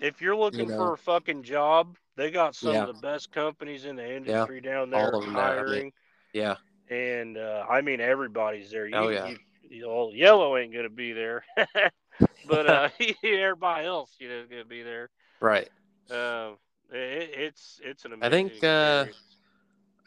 [0.00, 0.72] If you're looking know.
[0.72, 2.82] for a fucking job, they got some Yeah.
[2.82, 5.58] of the best companies in the industry down there of there.
[5.58, 5.92] I mean, hiring.
[6.32, 6.56] yeah
[6.88, 8.86] and uh, I mean everybody's there.
[8.86, 9.32] You, Oh, yeah.
[9.32, 11.44] you, you know, yellow ain't gonna be there.
[12.44, 12.88] but uh,
[13.24, 15.10] everybody else, you know, is gonna be there.
[15.40, 15.68] right.
[16.10, 16.58] Um,
[16.90, 19.06] it, it's it's an amazing I think, uh.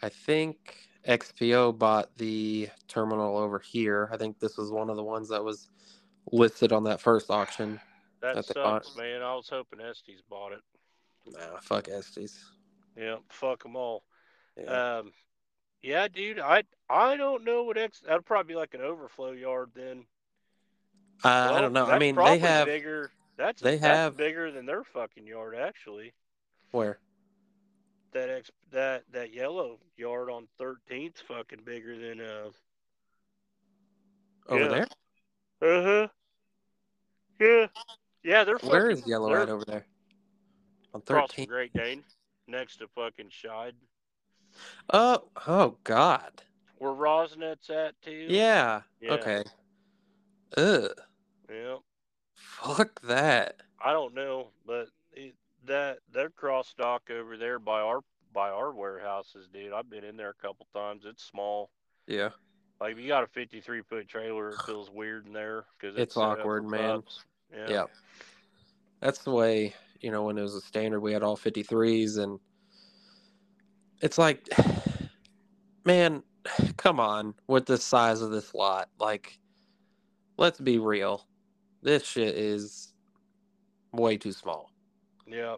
[0.02, 0.78] I think
[1.08, 4.10] XPO bought the terminal over here.
[4.12, 5.70] I think this was one of the ones that was
[6.32, 7.80] listed on that first auction.
[8.22, 8.86] that they bought.
[8.98, 9.22] man.
[9.22, 10.62] I was hoping Estes bought it.
[11.28, 12.44] Nah, fuck Estes.
[12.98, 14.04] Yeah, fuck them all.
[14.58, 14.98] Yeah.
[15.00, 15.12] Um,
[15.82, 16.40] yeah, dude.
[16.40, 18.02] I I don't know what X.
[18.06, 20.06] That'd probably be like an overflow yard then.
[21.24, 21.86] Uh, I don't know.
[21.86, 23.12] I mean, they have bigger.
[23.38, 26.14] That's they that's have- bigger than their fucking yard actually.
[26.72, 27.00] where?
[28.16, 32.50] That ex that that yellow yard on 13th fucking bigger than uh
[34.48, 34.68] Over Yeah.
[34.70, 34.88] there?
[35.62, 36.08] uh huh
[37.42, 37.68] yeah
[38.24, 39.86] yeah they're Where fucking is Yellow they're over there?
[40.94, 41.50] On 13th.
[41.50, 42.06] Great Dane
[42.48, 43.76] next to fucking Shide.
[44.94, 46.42] Oh, oh God.
[46.78, 48.28] where Rosnet's at too.
[48.30, 48.80] Yeah.
[49.02, 49.12] Yeah.
[49.12, 49.44] Okay.
[50.56, 50.90] Ugh.
[51.50, 51.76] Yeah.
[52.34, 53.58] Fuck that.
[53.84, 54.88] I don't know, but
[55.68, 58.02] that they're cross dock over there by our
[58.34, 59.74] by our warehouses, dude.
[59.74, 61.04] I've been in there a couple times.
[61.06, 61.70] It's small.
[62.08, 62.30] Yeah.
[62.80, 66.18] Like if you got a 53 foot trailer, it feels weird in there because It's
[66.18, 67.04] awkward, man.
[67.54, 67.70] Yeah.
[67.70, 67.84] Yeah.
[69.00, 72.18] That's the way, you know, when it was a standard, we had all 53s.
[72.18, 72.40] And
[74.02, 74.48] it's like,
[75.86, 76.24] man,
[76.78, 78.90] come on with the size of this lot.
[79.00, 79.40] Like,
[80.38, 81.26] let's be real.
[81.82, 82.94] This shit is
[83.94, 84.72] way too small.
[85.26, 85.58] Yeah.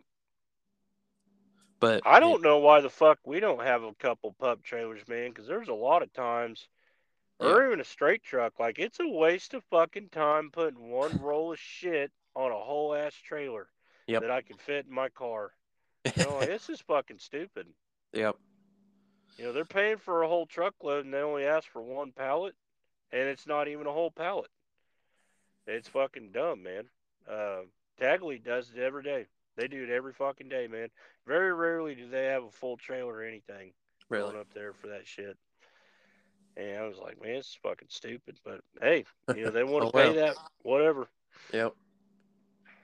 [1.79, 5.29] But I don't know why the fuck we don't have a couple pup trailers, man.
[5.29, 6.67] Because there's a lot of times,
[7.39, 8.59] or even a straight truck.
[8.59, 12.93] Like it's a waste of fucking time putting one roll of shit on a whole
[12.95, 13.67] ass trailer
[14.07, 14.21] Yep.
[14.21, 15.51] that I can fit in my car.
[16.15, 17.67] You know, this is fucking stupid.
[18.13, 18.35] yep.
[19.37, 22.55] You know, they're paying for a whole truckload and they only ask for one pallet,
[23.11, 24.49] and it's not even a whole pallet.
[25.67, 26.85] It's fucking dumb, man.
[27.29, 27.61] Uh,
[27.99, 29.27] Tagley does it every day.
[29.57, 30.89] They do it every fucking day, man.
[31.25, 33.73] Very rarely do they have a full trailer or anything
[34.09, 34.29] Really.
[34.31, 35.35] going up there for that shit.
[36.55, 38.37] And I was like, man, it's fucking stupid.
[38.45, 39.03] But hey,
[39.35, 40.25] you know, they want to Oh, pay well.
[40.27, 41.07] that, whatever.
[41.53, 41.73] Yep.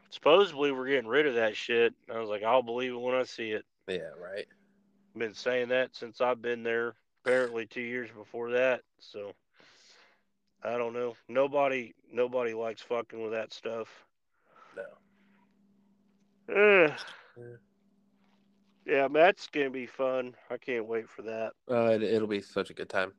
[0.09, 1.93] Supposedly we're getting rid of that shit.
[2.13, 3.65] I was like, I'll believe it when I see it.
[3.87, 4.45] Yeah, right.
[5.17, 6.95] been saying that since I've been there.
[7.25, 8.81] Apparently, two years before that.
[8.99, 9.31] So
[10.63, 11.15] I don't know.
[11.29, 13.87] Nobody, nobody likes fucking with that stuff.
[16.47, 16.95] No.
[17.37, 17.43] Yeah.
[18.85, 20.35] Yeah, that's gonna be fun.
[20.49, 21.53] I can't wait for that.
[21.69, 23.13] Uh, it, it'll be such a good time.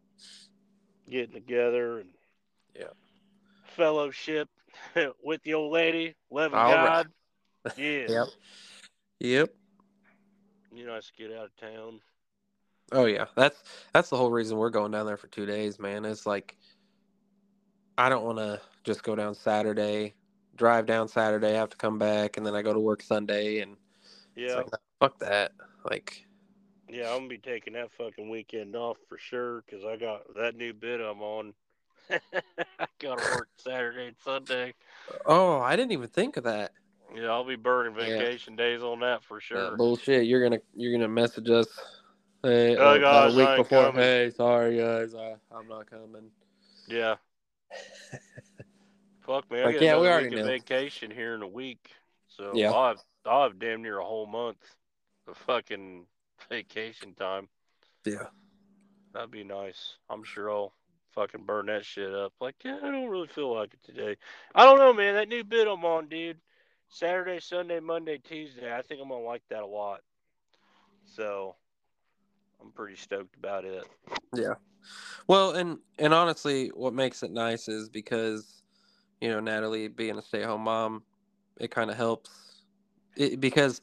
[1.09, 2.11] Getting together and
[2.75, 2.93] Yeah.
[3.65, 4.49] fellowship
[5.23, 7.07] with the old lady, loving All right.
[7.07, 7.11] God.
[7.79, 8.29] Yeah, Yep.
[9.21, 9.55] Yep.
[10.75, 12.01] you know, I just get out of town.
[12.93, 13.63] Oh yeah, that's
[13.95, 16.05] that's the whole reason we're going down there for two days, man.
[16.05, 16.59] It's like
[17.97, 20.13] I don't want to just go down Saturday,
[20.57, 23.77] drive down Saturday, have to come back, and then I go to work Sunday, and
[24.37, 24.67] Yeah, like
[25.01, 25.53] fuck that.
[25.89, 26.27] Like,
[26.89, 30.57] yeah, I'm gonna be taking that fucking weekend off for sure because I got that
[30.57, 31.55] new bit I'm on.
[32.11, 34.75] I gotta work Saturday and Sunday.
[35.27, 36.73] oh, I didn't even think of that.
[37.15, 38.19] Yeah, I'll be burning Yeah.
[38.19, 39.77] vacation days on that for sure.
[39.77, 40.27] bullshit.
[40.27, 41.69] You're gonna you're gonna message us.
[42.43, 43.87] Hey, Oh, uh, a week before.
[43.87, 44.03] coming.
[44.03, 46.31] Hey, sorry guys, I, I'm not coming.
[46.89, 47.17] Yeah.
[49.27, 51.91] Fuck man, Like, yeah, we already of vacation here in a week,
[52.29, 52.71] so Yeah.
[52.71, 54.59] I'll have I'll have damn near a whole month
[55.27, 56.07] of fucking
[56.51, 57.49] vacation time.
[58.05, 58.27] Yeah.
[59.15, 59.97] That'd be nice.
[60.11, 60.75] I'm sure I'll
[61.15, 62.35] fucking burn that shit up.
[62.41, 64.17] Like, yeah, I don't really feel like it today.
[64.55, 65.15] I don't know, man.
[65.15, 66.39] That new bit I'm on, dude.
[66.89, 68.75] Saturday, Sunday, Monday, Tuesday.
[68.75, 70.01] I think I'm gonna like that a lot.
[71.07, 71.55] So,
[72.61, 73.85] I'm pretty stoked about it.
[74.35, 74.55] Yeah.
[75.29, 78.54] Well, and and honestly, what makes it nice is because
[79.25, 81.03] you know Natalie being a stay-at-home mom,
[81.57, 82.61] it kind of helps.
[83.17, 83.81] It, because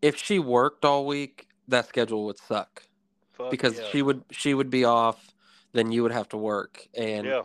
[0.00, 2.84] if she worked all week, that schedule would suck.
[3.32, 3.86] Fuck Because yeah.
[3.90, 5.34] she would she would be off,
[5.72, 7.42] then you would have to work, and yeah,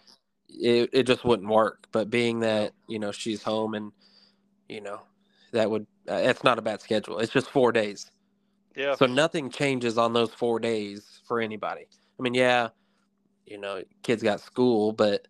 [0.50, 1.88] it it just wouldn't work.
[1.92, 3.92] But being that you know she's home and
[4.70, 5.00] you know
[5.52, 7.18] that would uh, it's not a bad schedule.
[7.18, 8.12] It's just four days.
[8.76, 11.88] yeah, So nothing changes on those four days for anybody.
[12.20, 12.70] I mean, yeah,
[13.48, 15.28] you know, kids got school, but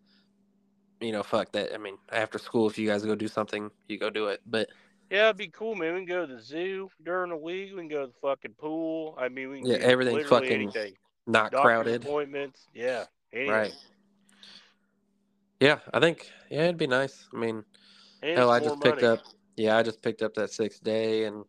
[1.00, 1.74] you know, fuck that.
[1.74, 4.40] I mean, after school, if you guys go do something, you go do it.
[4.46, 4.68] But
[5.10, 5.26] yeah.
[5.26, 5.94] It'd be cool, man.
[5.94, 7.70] We can go to the zoo during the week.
[7.70, 9.14] We can go to the fucking pool.
[9.18, 10.94] I mean, we can Yeah, do everything's fucking anything.
[11.26, 12.66] not Doctor's crowded, appointments.
[12.74, 13.52] Yeah, anything.
[13.52, 13.74] right?
[15.60, 17.26] Yeah, I think yeah, it'd be nice.
[17.32, 17.64] I mean,
[18.22, 19.06] And hell, I just picked money.
[19.14, 19.20] up.
[19.56, 21.44] Yeah, I just picked up that sixth day, and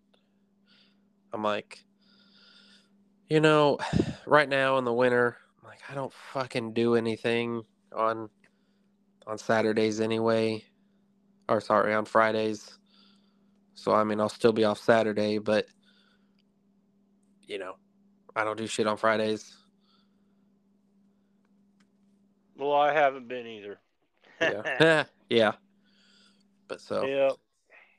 [1.33, 1.83] I'm like,
[3.29, 3.79] you know,
[4.25, 8.29] right now in the winter, I'm like I don't fucking do anything on
[9.27, 10.63] on Saturdays anyway.
[11.49, 12.77] or sorry, on Fridays.
[13.75, 15.67] So I mean, I'll still be off Saturday, but
[17.45, 17.75] you know,
[18.35, 19.55] I don't do shit on Fridays.
[22.57, 23.79] Well, I haven't been either.
[24.41, 25.51] Yeah, yeah.
[26.67, 27.31] But so Yeah.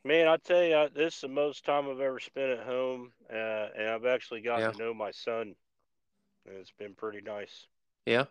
[0.04, 3.68] Man, I tell you, this is the most time I've ever spent at home, uh,
[3.76, 4.70] and I've actually gotten Yeah.
[4.72, 5.54] to know my son.
[6.46, 7.66] And it's been pretty nice.
[8.06, 8.24] yeah,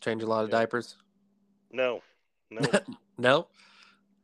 [0.00, 0.58] change a lot of Yeah.
[0.58, 0.96] diapers.
[1.70, 2.02] No,
[2.50, 2.70] no,
[3.18, 3.48] No,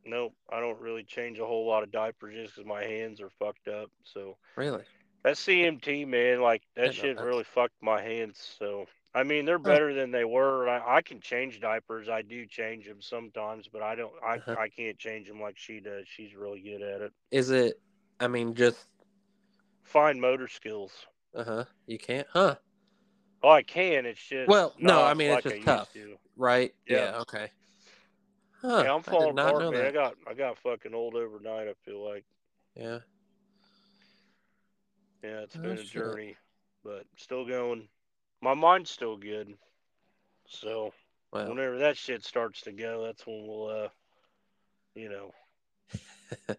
[0.05, 3.29] no, I don't really change a whole lot of diapers just because my hands are
[3.39, 3.89] fucked up.
[4.03, 4.83] So really.
[5.23, 8.55] that CMT, man, like that shit really fucked my hands.
[8.59, 10.67] So I mean, they're better than they were.
[10.67, 12.09] I, I can change diapers.
[12.09, 14.13] I do change them sometimes, but I don't.
[14.25, 14.55] I Uh-huh.
[14.57, 16.05] I can't change them like she does.
[16.07, 17.11] She's really good at it.
[17.31, 17.79] Is it?
[18.19, 18.87] I mean, just
[19.83, 21.05] Fine motor skills.
[21.35, 21.65] uh huh.
[21.85, 22.55] You can't, huh?
[23.43, 24.05] Oh, I can.
[24.05, 25.93] It's just Well, no, I mean, it's like just I tough.
[25.93, 26.15] to.
[26.37, 26.73] Right?
[26.87, 26.97] Yeah.
[26.97, 27.17] Yeah.
[27.19, 27.51] okay.
[28.63, 28.81] Huh?
[28.85, 29.85] Yeah, I'm falling apart, man.
[29.85, 31.67] I got I got fucking old overnight.
[31.67, 32.23] I feel like
[32.75, 32.99] Yeah.
[35.21, 35.91] yeah, it's Oh, been a shit.
[35.91, 36.37] journey,
[36.83, 37.87] but still going.
[38.41, 39.53] My mind's still good.
[40.47, 40.93] So
[41.49, 43.89] whenever that shit starts to go, that's when we'll uh,
[44.95, 45.31] you know,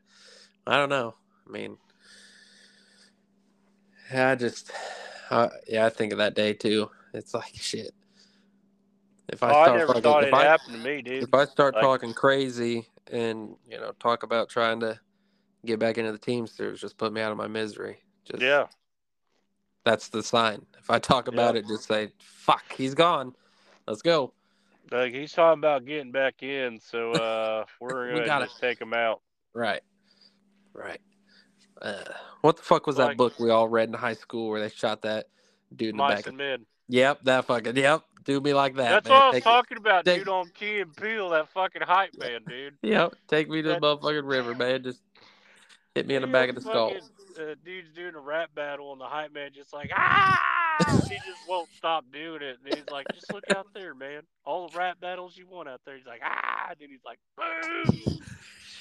[0.67, 1.15] I don't know.
[1.47, 1.79] I mean,
[4.13, 4.71] I just,
[5.31, 6.91] uh, yeah, I think of that day too.
[7.13, 7.95] It's like shit.
[9.29, 11.23] If I oh, I start never fucking, thought it I, happened to me, dude.
[11.23, 14.99] if I start Like- talking crazy and you know talk about trying to
[15.65, 18.03] get back into the Teamsters, just put me out of my misery.
[18.25, 18.67] Just Yeah,
[19.85, 20.67] that's the sign.
[20.79, 21.61] If I talk about Yeah.
[21.61, 23.35] it, just say, "Fuck, he's gone.
[23.87, 24.33] Let's go."
[24.93, 28.93] like he's talking about getting back in, so uh, we're gonna gotta- just take him
[28.93, 29.23] out.
[29.55, 29.81] Right.
[30.75, 31.01] Right.
[31.81, 32.05] Uh,
[32.43, 35.03] what the fuck was that book we all read in high school where they shot
[35.03, 35.27] that
[35.75, 36.27] dude in the back?
[36.27, 36.67] and men.
[36.89, 38.03] Yep, that fucking yep.
[38.25, 38.91] Do me like that.
[38.91, 39.15] That's man.
[39.15, 40.29] what I was Take- talking about, take- dude.
[40.29, 42.75] On Key and Peele, that fucking hype man, dude.
[42.83, 44.83] Yep, take me to the motherfucking river, man.
[44.83, 45.01] Just
[45.95, 46.95] hit me in the back of the skull.
[47.39, 50.39] Uh, dude's doing a rap battle, and the hype man just like ah,
[51.09, 52.59] he just won't stop doing it.
[52.65, 54.23] And he's like, just look out there, man.
[54.45, 55.97] All the rap battles you want out there.
[55.97, 57.93] He's like ah, and then he's like boom,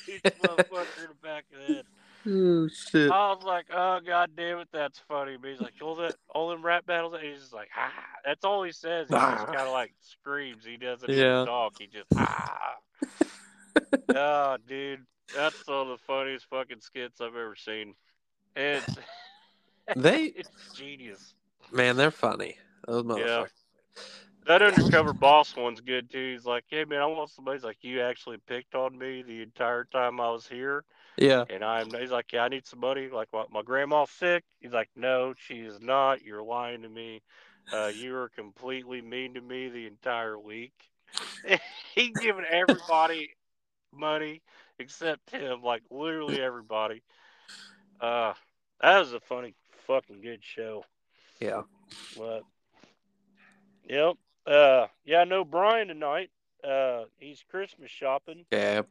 [0.06, 1.86] shoots the motherfucker in the back of the head.
[2.26, 3.12] Oh shit.
[3.12, 5.36] I was like, oh god damn it, that's funny.
[5.40, 7.14] But he's like, all that, all them rap battles.
[7.16, 7.92] And he's just like ah,
[8.24, 9.08] that's all he says.
[9.10, 9.46] He just Ah.
[9.46, 10.64] kind of like screams.
[10.66, 11.42] He doesn't Yeah.
[11.42, 11.74] even talk.
[11.80, 12.76] He just ah.
[14.16, 15.06] oh, dude,
[15.36, 17.94] that's some of the funniest fucking skits I've ever seen.
[18.56, 18.98] And it's,
[19.98, 21.34] They it's genius.
[21.72, 22.58] man, they're funny.
[22.88, 23.50] Those motherfuckers.
[24.46, 26.34] That undercover boss one's good too.
[26.34, 29.86] He's like, hey man, I want somebody's like you actually picked on me the entire
[29.86, 30.84] time I was here,
[31.18, 31.46] Yeah.
[31.50, 31.92] and I'm.
[31.92, 33.10] He's like, yeah, I need somebody.
[33.10, 33.52] Like, what?
[33.52, 34.44] My grandma's sick.
[34.60, 36.24] He's like, no, she is not.
[36.24, 37.22] You're lying to me.
[37.72, 40.74] Uh, you were completely mean to me the entire week.
[41.96, 43.30] he giving everybody
[43.94, 44.42] money
[44.80, 47.04] except him, like literally everybody.
[48.02, 48.34] Uh,
[48.82, 49.54] that was a funny,
[49.86, 50.84] fucking good show.
[51.40, 51.62] Yeah.
[52.18, 52.42] But
[53.88, 54.16] yep.
[54.46, 56.30] Uh yeah, I know Brian tonight.
[56.64, 58.46] Uh he's Christmas shopping.
[58.52, 58.82] Yeah.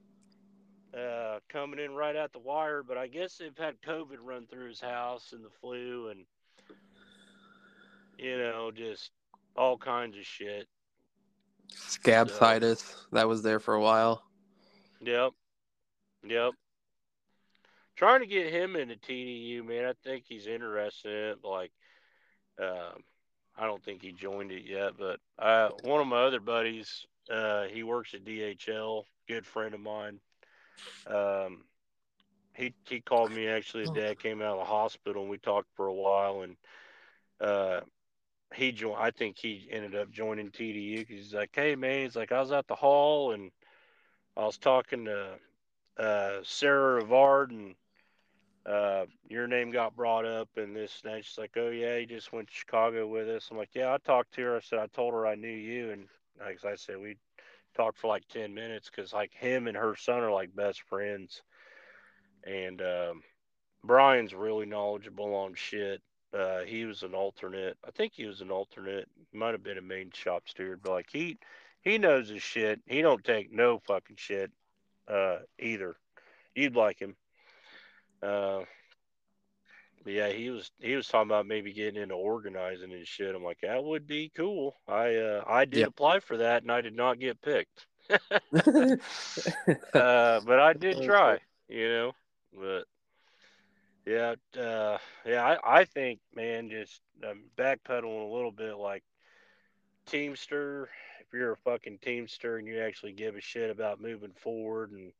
[0.96, 4.68] Uh coming in right at the wire, but I guess they've had COVID run through
[4.68, 6.26] his house and the flu and
[8.18, 9.10] you know, just
[9.56, 10.68] all kinds of shit.
[11.74, 12.94] Scabsitis.
[13.12, 14.22] That was there for a while.
[15.00, 15.32] Yep.
[16.26, 16.52] Yep.
[17.96, 19.84] Trying to get him into TDU, man.
[19.86, 21.38] I think he's interested in it.
[21.44, 21.72] Like,
[22.60, 23.02] um,
[23.56, 27.64] I don't think he joined it yet, but uh, one of my other buddies, uh,
[27.64, 30.20] he works at DHL, good friend of mine.
[31.06, 31.64] Um,
[32.54, 35.38] he he called me actually the day I came out of the hospital, and we
[35.38, 36.56] talked for a while, and
[37.40, 37.80] uh,
[38.54, 38.98] he joined.
[39.00, 42.40] I think he ended up joining TDU because he's like, hey man, he's like I
[42.40, 43.50] was at the hall and
[44.36, 45.38] I was talking to
[45.98, 47.74] uh, Sarah Rivard and
[48.66, 51.24] uh, your name got brought up and this and that.
[51.24, 53.48] She's like, oh yeah, he just went to Chicago with us.
[53.50, 54.56] I'm like, yeah, I talked to her.
[54.56, 56.06] I said I told her I knew you, and
[56.40, 57.16] like I said, we
[57.74, 61.42] talked for like ten minutes because like him and her son are like best friends,
[62.44, 63.22] and um,
[63.84, 66.00] Brian's really knowledgeable on shit.
[66.32, 67.76] Uh, he was an alternate.
[67.86, 69.08] I think he was an alternate.
[69.32, 71.38] Might have been a main shop steward, but like he
[71.82, 72.80] he knows his shit.
[72.86, 74.50] He don't take no fucking shit
[75.08, 75.96] uh, either.
[76.54, 77.16] You'd like him.
[78.22, 78.62] Uh,
[80.04, 83.34] but yeah, he was he was talking about maybe getting into organizing and shit.
[83.34, 84.74] I'm like, that would be cool.
[84.88, 85.86] I uh, I did Yeah.
[85.86, 87.86] apply for that and I did not get picked.
[88.54, 91.38] uh, but I did try,
[91.68, 92.12] you know.
[92.52, 92.84] But
[94.06, 99.04] yeah, uh, yeah, I, I think, man, just um, backpedaling a little bit, like
[100.06, 100.88] Teamster.
[101.20, 105.12] If you're a fucking Teamster and you actually give a shit about moving forward and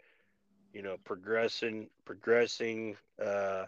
[0.73, 3.65] you know, progressing, progressing uh,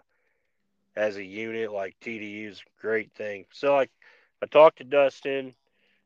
[0.97, 3.47] as a unit, like TDU's great thing.
[3.53, 3.91] So, like,
[4.43, 5.55] I talked to Dustin.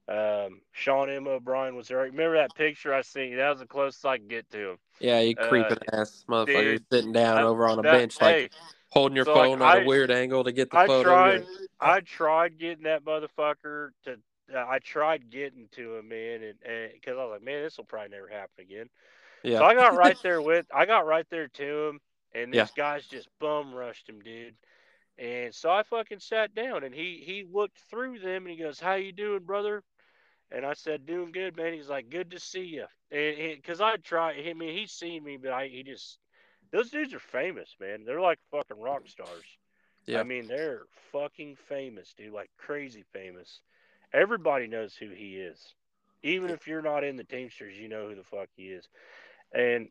[0.09, 1.27] Um, Sean M.
[1.27, 1.99] O'Brien was there.
[1.99, 3.37] Remember that picture I seen?
[3.37, 4.79] That was the closest I could get to him.
[5.01, 8.21] Yeah, you Uh, creeping ass motherfucker dude, sitting down I- over on a that- bench,
[8.21, 8.49] like hey,
[8.91, 11.03] holding your so, like, phone at a I- weird angle to get the I photo.
[11.11, 11.47] tried.
[11.79, 14.19] I tried getting that motherfucker to.
[14.51, 17.85] Uh, I tried getting to him, man, and because I was like, man, this will
[17.85, 18.89] probably never happen again.
[19.43, 20.65] yeah, So I got right there with.
[20.75, 22.01] I got right there to him,
[22.33, 22.67] and Yeah.
[22.75, 24.55] guys just bum rushed him, dude.
[25.19, 28.79] And so I fucking sat down, and he he looked through them, and he goes,
[28.79, 29.83] "How you doing, brother?"
[30.51, 33.97] And I said, "Doing good, man." He's like, "Good to see you." And because I
[33.97, 36.19] tried, I mean, he's seen me, but I he just
[36.71, 38.05] those dudes are famous, man.
[38.05, 39.59] They're like fucking rock stars.
[40.07, 40.21] Yeah.
[40.21, 42.33] I mean, they're fucking famous, dude.
[42.33, 43.61] Like crazy famous.
[44.13, 45.75] Everybody knows who he is.
[46.23, 48.89] Even if you're not in the Teamsters, you know who the fuck he is.
[49.53, 49.89] And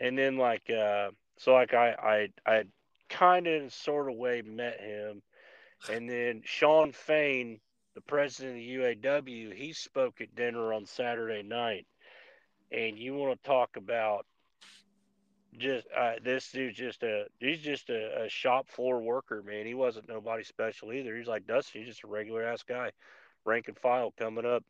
[0.00, 2.64] and then like uh so like I I I
[3.08, 5.22] kind of sort of way met him.
[5.90, 7.60] And then Shawn Fain,
[7.94, 11.86] the president of the UAW, he spoke at dinner on Saturday night.
[12.72, 14.26] And you want to talk about
[15.58, 19.66] just uh, this dude's just a he's just a, a shop floor worker, man.
[19.66, 21.16] He wasn't nobody special either.
[21.16, 22.90] He's like Dusty, he's just a regular ass guy,
[23.44, 24.64] rank and file coming up.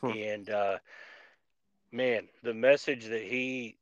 [0.00, 0.12] Hmm.
[0.12, 0.78] And uh,
[1.92, 3.76] man, the message that he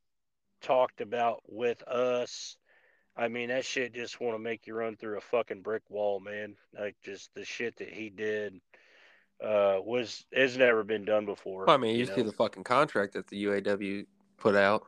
[0.61, 2.57] talked about with us,
[3.19, 6.21] I mean, that shit just want to make you run through a fucking brick wall,
[6.21, 6.55] man.
[6.79, 8.61] Like just the shit that he did
[9.43, 11.65] uh, was has never been done before.
[11.67, 12.15] Well, I mean, you, know?
[12.15, 14.07] see the fucking contract that the UAW
[14.37, 14.85] put out.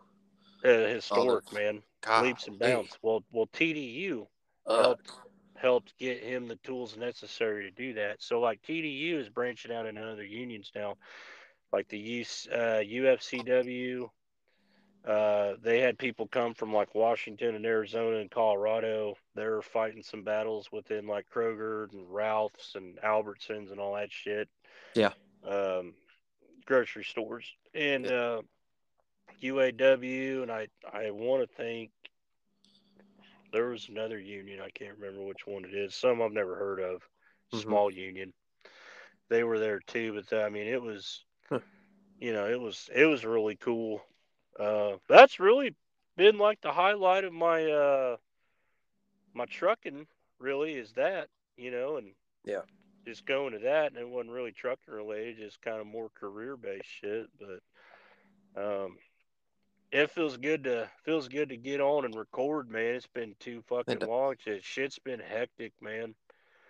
[0.64, 2.96] uh, historic, Oh, man, God, leaps and bounds.
[3.02, 4.26] Well, well, TDU
[4.64, 5.10] Uh, helped
[5.56, 8.22] helped get him the tools necessary to do that.
[8.22, 10.96] So like TDU is branching out into other unions now,
[11.72, 14.08] like the US, uh, UFCW.
[15.06, 19.16] Uh, they had people come from like Washington and Arizona and Colorado.
[19.34, 24.48] They're fighting some battles within like Kroger and Ralphs and Albertsons and all that shit.
[24.94, 25.12] Yeah.
[25.42, 25.94] Um,
[26.66, 28.42] grocery stores and uh,
[29.42, 31.90] UAW and I I want to think
[33.52, 35.94] there was another union I can't remember which one it is.
[35.94, 37.02] Some I've never heard of.
[37.52, 37.62] Mhm.
[37.62, 38.32] Small union.
[39.28, 41.60] They were there too, but I mean it was Huh.
[42.18, 44.02] you know, it was it was really cool.
[44.60, 45.74] Uh that's really
[46.16, 48.16] been like the highlight of my uh
[49.34, 50.06] my trucking
[50.38, 52.08] really is that, you know, and
[52.44, 52.62] Yeah.
[53.06, 56.56] just going to that and it wasn't really trucking related, just kind of more career
[56.56, 57.28] based shit.
[57.38, 58.98] But um
[59.92, 62.94] it feels good to feels good to get on and record, man.
[62.94, 64.34] It's been too fucking long.
[64.38, 66.14] Shit, shit's been hectic, man.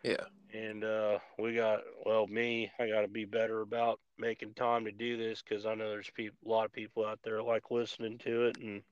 [0.02, 0.24] Yeah.
[0.52, 2.70] And uh, we got well, me.
[2.78, 6.10] I got to be better about making time to do this because I know there's
[6.10, 8.82] people, a lot of people out there like listening to it, and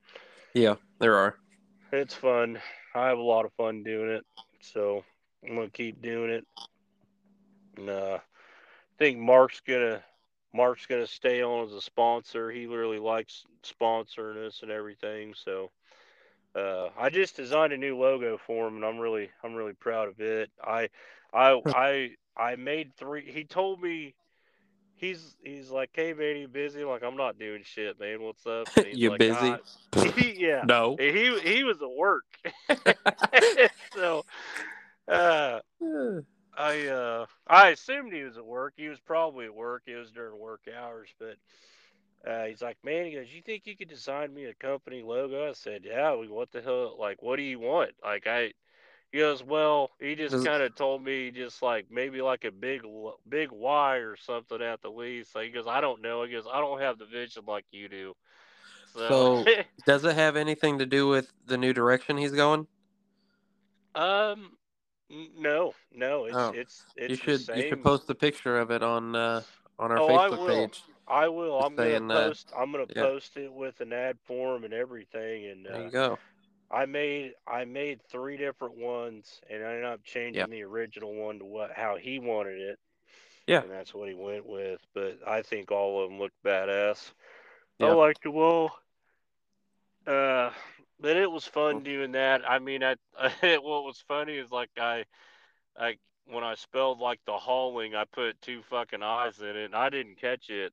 [0.54, 1.36] Yeah, there are.
[1.92, 2.60] it's fun.
[2.94, 4.24] I have a lot of fun doing it,
[4.60, 5.04] so
[5.44, 6.46] I'm gonna keep doing it.
[7.76, 10.02] And uh, I think Mark's gonna
[10.52, 12.50] Mark's gonna stay on as a sponsor.
[12.50, 15.34] He really likes sponsoring us and everything.
[15.34, 15.70] So
[16.54, 20.08] uh, I just designed a new logo for him, and I'm really I'm really proud
[20.08, 20.50] of it.
[20.62, 20.88] I
[21.32, 23.30] I I I made three.
[23.30, 24.14] He told me.
[25.00, 26.82] He's he's like, hey man, you busy?
[26.82, 28.20] I'm like, I'm not doing shit, man.
[28.20, 28.66] What's up?
[28.84, 29.32] You like, busy?
[29.96, 30.64] "Ah." yeah.
[30.66, 30.96] No.
[30.98, 32.24] And He he was at work.
[33.94, 34.24] so
[35.06, 35.60] uh
[36.58, 38.74] I uh I assumed he was at work.
[38.76, 39.84] He was probably at work.
[39.86, 41.36] It was during work hours, but
[42.26, 45.48] uh, he's like, man, he goes, you think you could design me a company logo?
[45.48, 46.14] I said, yeah.
[46.14, 46.96] we- What the hell?
[46.98, 47.90] Like, what do you want?
[48.02, 48.52] Like, I.
[49.10, 52.82] He goes, well, he just kind of told me just like maybe like a big
[53.26, 55.34] big Y or something at the least.
[55.34, 56.24] Like, he goes, I don't know.
[56.24, 58.14] He goes, I don't have the vision like you do.
[58.92, 59.52] So, So-
[59.86, 62.66] Does it have anything to do with the new direction he's going?
[63.94, 64.52] um,
[65.38, 66.52] no, no, it's Oh.
[66.54, 69.42] it's it's you the should you should post a picture of it on uh,
[69.78, 70.82] on our Oh, Facebook page.
[71.08, 71.58] I will.
[71.58, 72.52] I'm gonna uh, post.
[72.56, 73.02] I'm gonna yeah.
[73.02, 75.46] post it with an ad form and everything.
[75.46, 76.18] And There uh, you go.
[76.70, 81.38] I made I made three different ones, and I ended up changing the original one
[81.38, 82.78] to what how he wanted it.
[83.46, 83.62] Yeah.
[83.62, 84.80] and that's what he went with.
[84.94, 87.12] But I think all of them look badass.
[87.80, 87.92] I Yeah.
[87.92, 88.78] like the well.
[90.06, 90.50] Uh,
[91.00, 92.48] but it was fun doing that.
[92.48, 92.96] I mean, I
[93.42, 95.04] what was funny is like I,
[95.78, 99.74] I when I spelled like the hauling, I put two fucking eyes in it, and
[99.74, 100.72] I didn't catch it.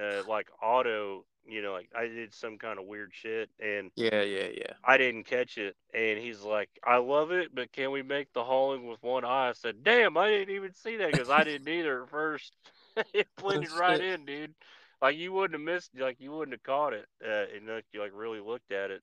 [0.00, 4.22] Uh, like auto, you know, like I did some kind of weird shit, and Yeah,
[4.22, 4.72] yeah, yeah.
[4.84, 5.76] I didn't catch it.
[5.94, 9.48] And he's like, I love it, but can we make the hauling with one eye?
[9.48, 12.52] I said, Damn, I didn't even see that because I didn't either at first.
[13.14, 14.54] it blended right in, dude.
[15.02, 18.12] Like you wouldn't have missed, like you wouldn't have caught it, uh, unless you like
[18.14, 19.02] really looked at it.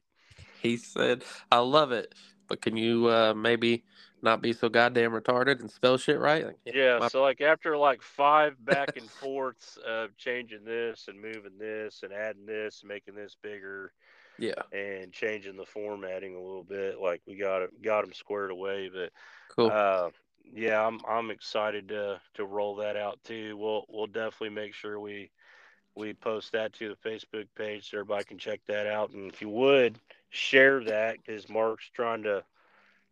[0.61, 2.13] he said, "I love it,
[2.47, 3.83] but can you uh, maybe
[4.23, 7.77] not be so goddamn retarded and spell shit right?" Like, Yeah, my- so like after
[7.77, 12.89] like five back and forths of changing this and moving this and adding this and
[12.89, 13.93] making this bigger
[14.39, 18.51] yeah, and changing the formatting a little bit, like we got it got them squared
[18.51, 18.89] away.
[18.91, 19.11] But
[19.49, 19.69] cool.
[19.71, 20.09] uh,
[20.51, 23.55] yeah, I'm I'm excited to to roll that out too.
[23.57, 25.29] We'll we'll definitely make sure we
[25.95, 29.11] we post that to the Facebook page so everybody can check that out.
[29.11, 29.99] And if you would
[30.31, 32.43] share that, because Mark's trying to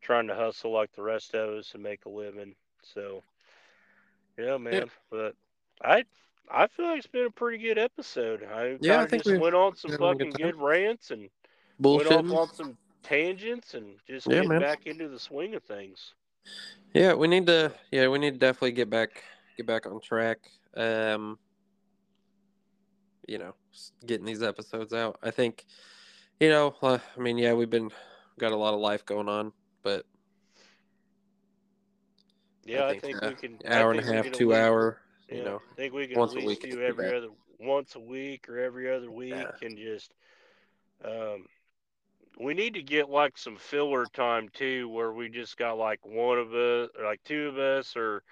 [0.02, 2.56] trying to hustle like the rest of us and make a living.
[2.84, 3.24] So
[4.38, 4.90] yeah, man.
[5.10, 5.36] But
[5.84, 6.06] I
[6.50, 8.44] I feel like it's been a pretty good episode.
[8.44, 11.30] I Yeah, I think just we- went on some a good fucking good rants and
[11.80, 12.12] Bullshit.
[12.12, 14.62] went off on some tangents and just Yeah, getting man.
[14.62, 16.14] back into the swing of things.
[16.94, 17.72] Yeah, we need to.
[17.92, 19.24] Yeah, we need to definitely get back
[19.58, 20.40] get back on track.
[20.76, 21.38] Um,
[23.28, 23.54] you know,
[24.06, 25.18] getting these episodes out.
[25.22, 25.66] I think,
[26.40, 27.92] you know, uh, I mean, yeah, we've been
[28.40, 29.54] got a lot of life going on,
[29.84, 30.06] but
[32.66, 34.98] Yeah, I think, think, uh, we can hour and a half, two hour.
[35.30, 37.28] Yeah, You know, I think we can once at a least week do every other
[37.60, 39.52] once a week or every other week Yeah.
[39.62, 40.14] and just
[41.06, 41.46] um
[42.40, 46.40] we need to get like some filler time too where we just got like one
[46.40, 48.24] of us or like two of us or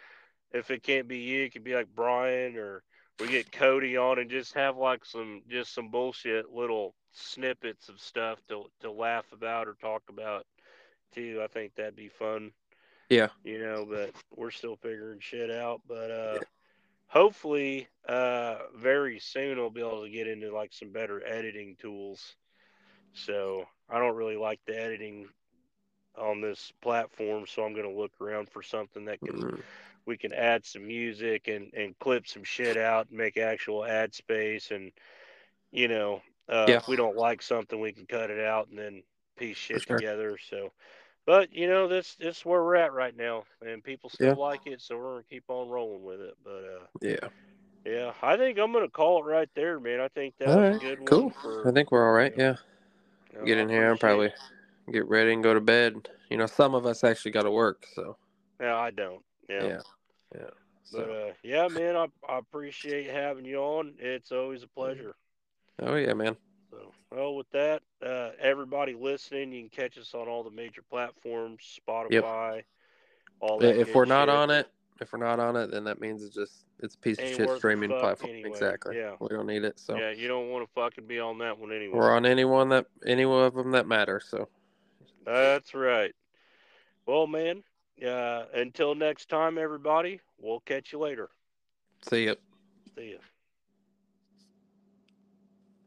[0.51, 2.81] if it can't be you it could be like Brian or
[3.19, 7.99] we get Cody on and just have like some just some bullshit little snippets of
[7.99, 10.45] stuff to to laugh about or talk about
[11.14, 11.41] too.
[11.44, 12.52] I think that'd be fun
[13.10, 13.30] Yeah.
[13.44, 15.81] you know, but we're still figuring shit out.
[15.88, 16.40] But uh,
[17.07, 22.36] hopefully, uh, very soon we'll be able to get into like some better editing tools.
[23.14, 25.27] So I don't really like the editing
[26.18, 29.61] on this platform, so I'm gonna look around for something that can Mm,
[30.06, 34.14] we can add some music and and clip some shit out and make actual ad
[34.14, 34.91] space and
[35.72, 36.77] you know uh, Yeah.
[36.77, 39.03] if we don't like something we can cut it out and then
[39.38, 39.98] piece shit sure.
[39.98, 40.72] together so
[41.25, 44.33] but you know this this is where we're at right now and people still Yeah.
[44.33, 47.27] like it so we're gonna keep on rolling with it but uh yeah.
[47.85, 50.71] yeah i think i'm gonna call it right there man i think that All was
[50.71, 50.81] right.
[50.81, 51.23] good Cool.
[51.23, 52.33] one for I think we're all right.
[52.37, 52.55] Yeah.
[53.33, 54.31] you know, Get in here and probably
[54.91, 56.09] get ready and go to bed.
[56.29, 58.17] You know, some of us actually got to work, so
[58.59, 59.79] no i don't yeah, yeah,
[60.35, 60.49] yeah.
[60.91, 65.15] but uh yeah man I, I appreciate having you on it's always a pleasure
[65.81, 66.35] oh yeah, man.
[66.71, 70.81] So, well, with that, uh, everybody listening, you can catch us on all the major
[70.89, 72.65] platforms, Spotify, yep.
[73.39, 73.79] all that.
[73.79, 74.35] If we're not shit.
[74.35, 74.69] on it,
[75.01, 77.49] if we're not on it, then that means it's just it's a piece of shit
[77.57, 78.31] streaming platform.
[78.31, 78.49] anyway.
[78.49, 78.97] Exactly.
[78.97, 79.15] Yeah.
[79.19, 79.79] We don't need it.
[79.79, 81.97] So yeah, you don't want to fucking be on that one anyway.
[81.97, 84.21] we're on anyone that any one of them that matter.
[84.23, 84.47] So
[85.25, 86.13] That's right.
[87.05, 87.63] Well, man,
[88.05, 91.29] uh, until next time, everybody, we'll catch you later.
[92.09, 92.35] see ya.
[92.95, 93.17] See ya.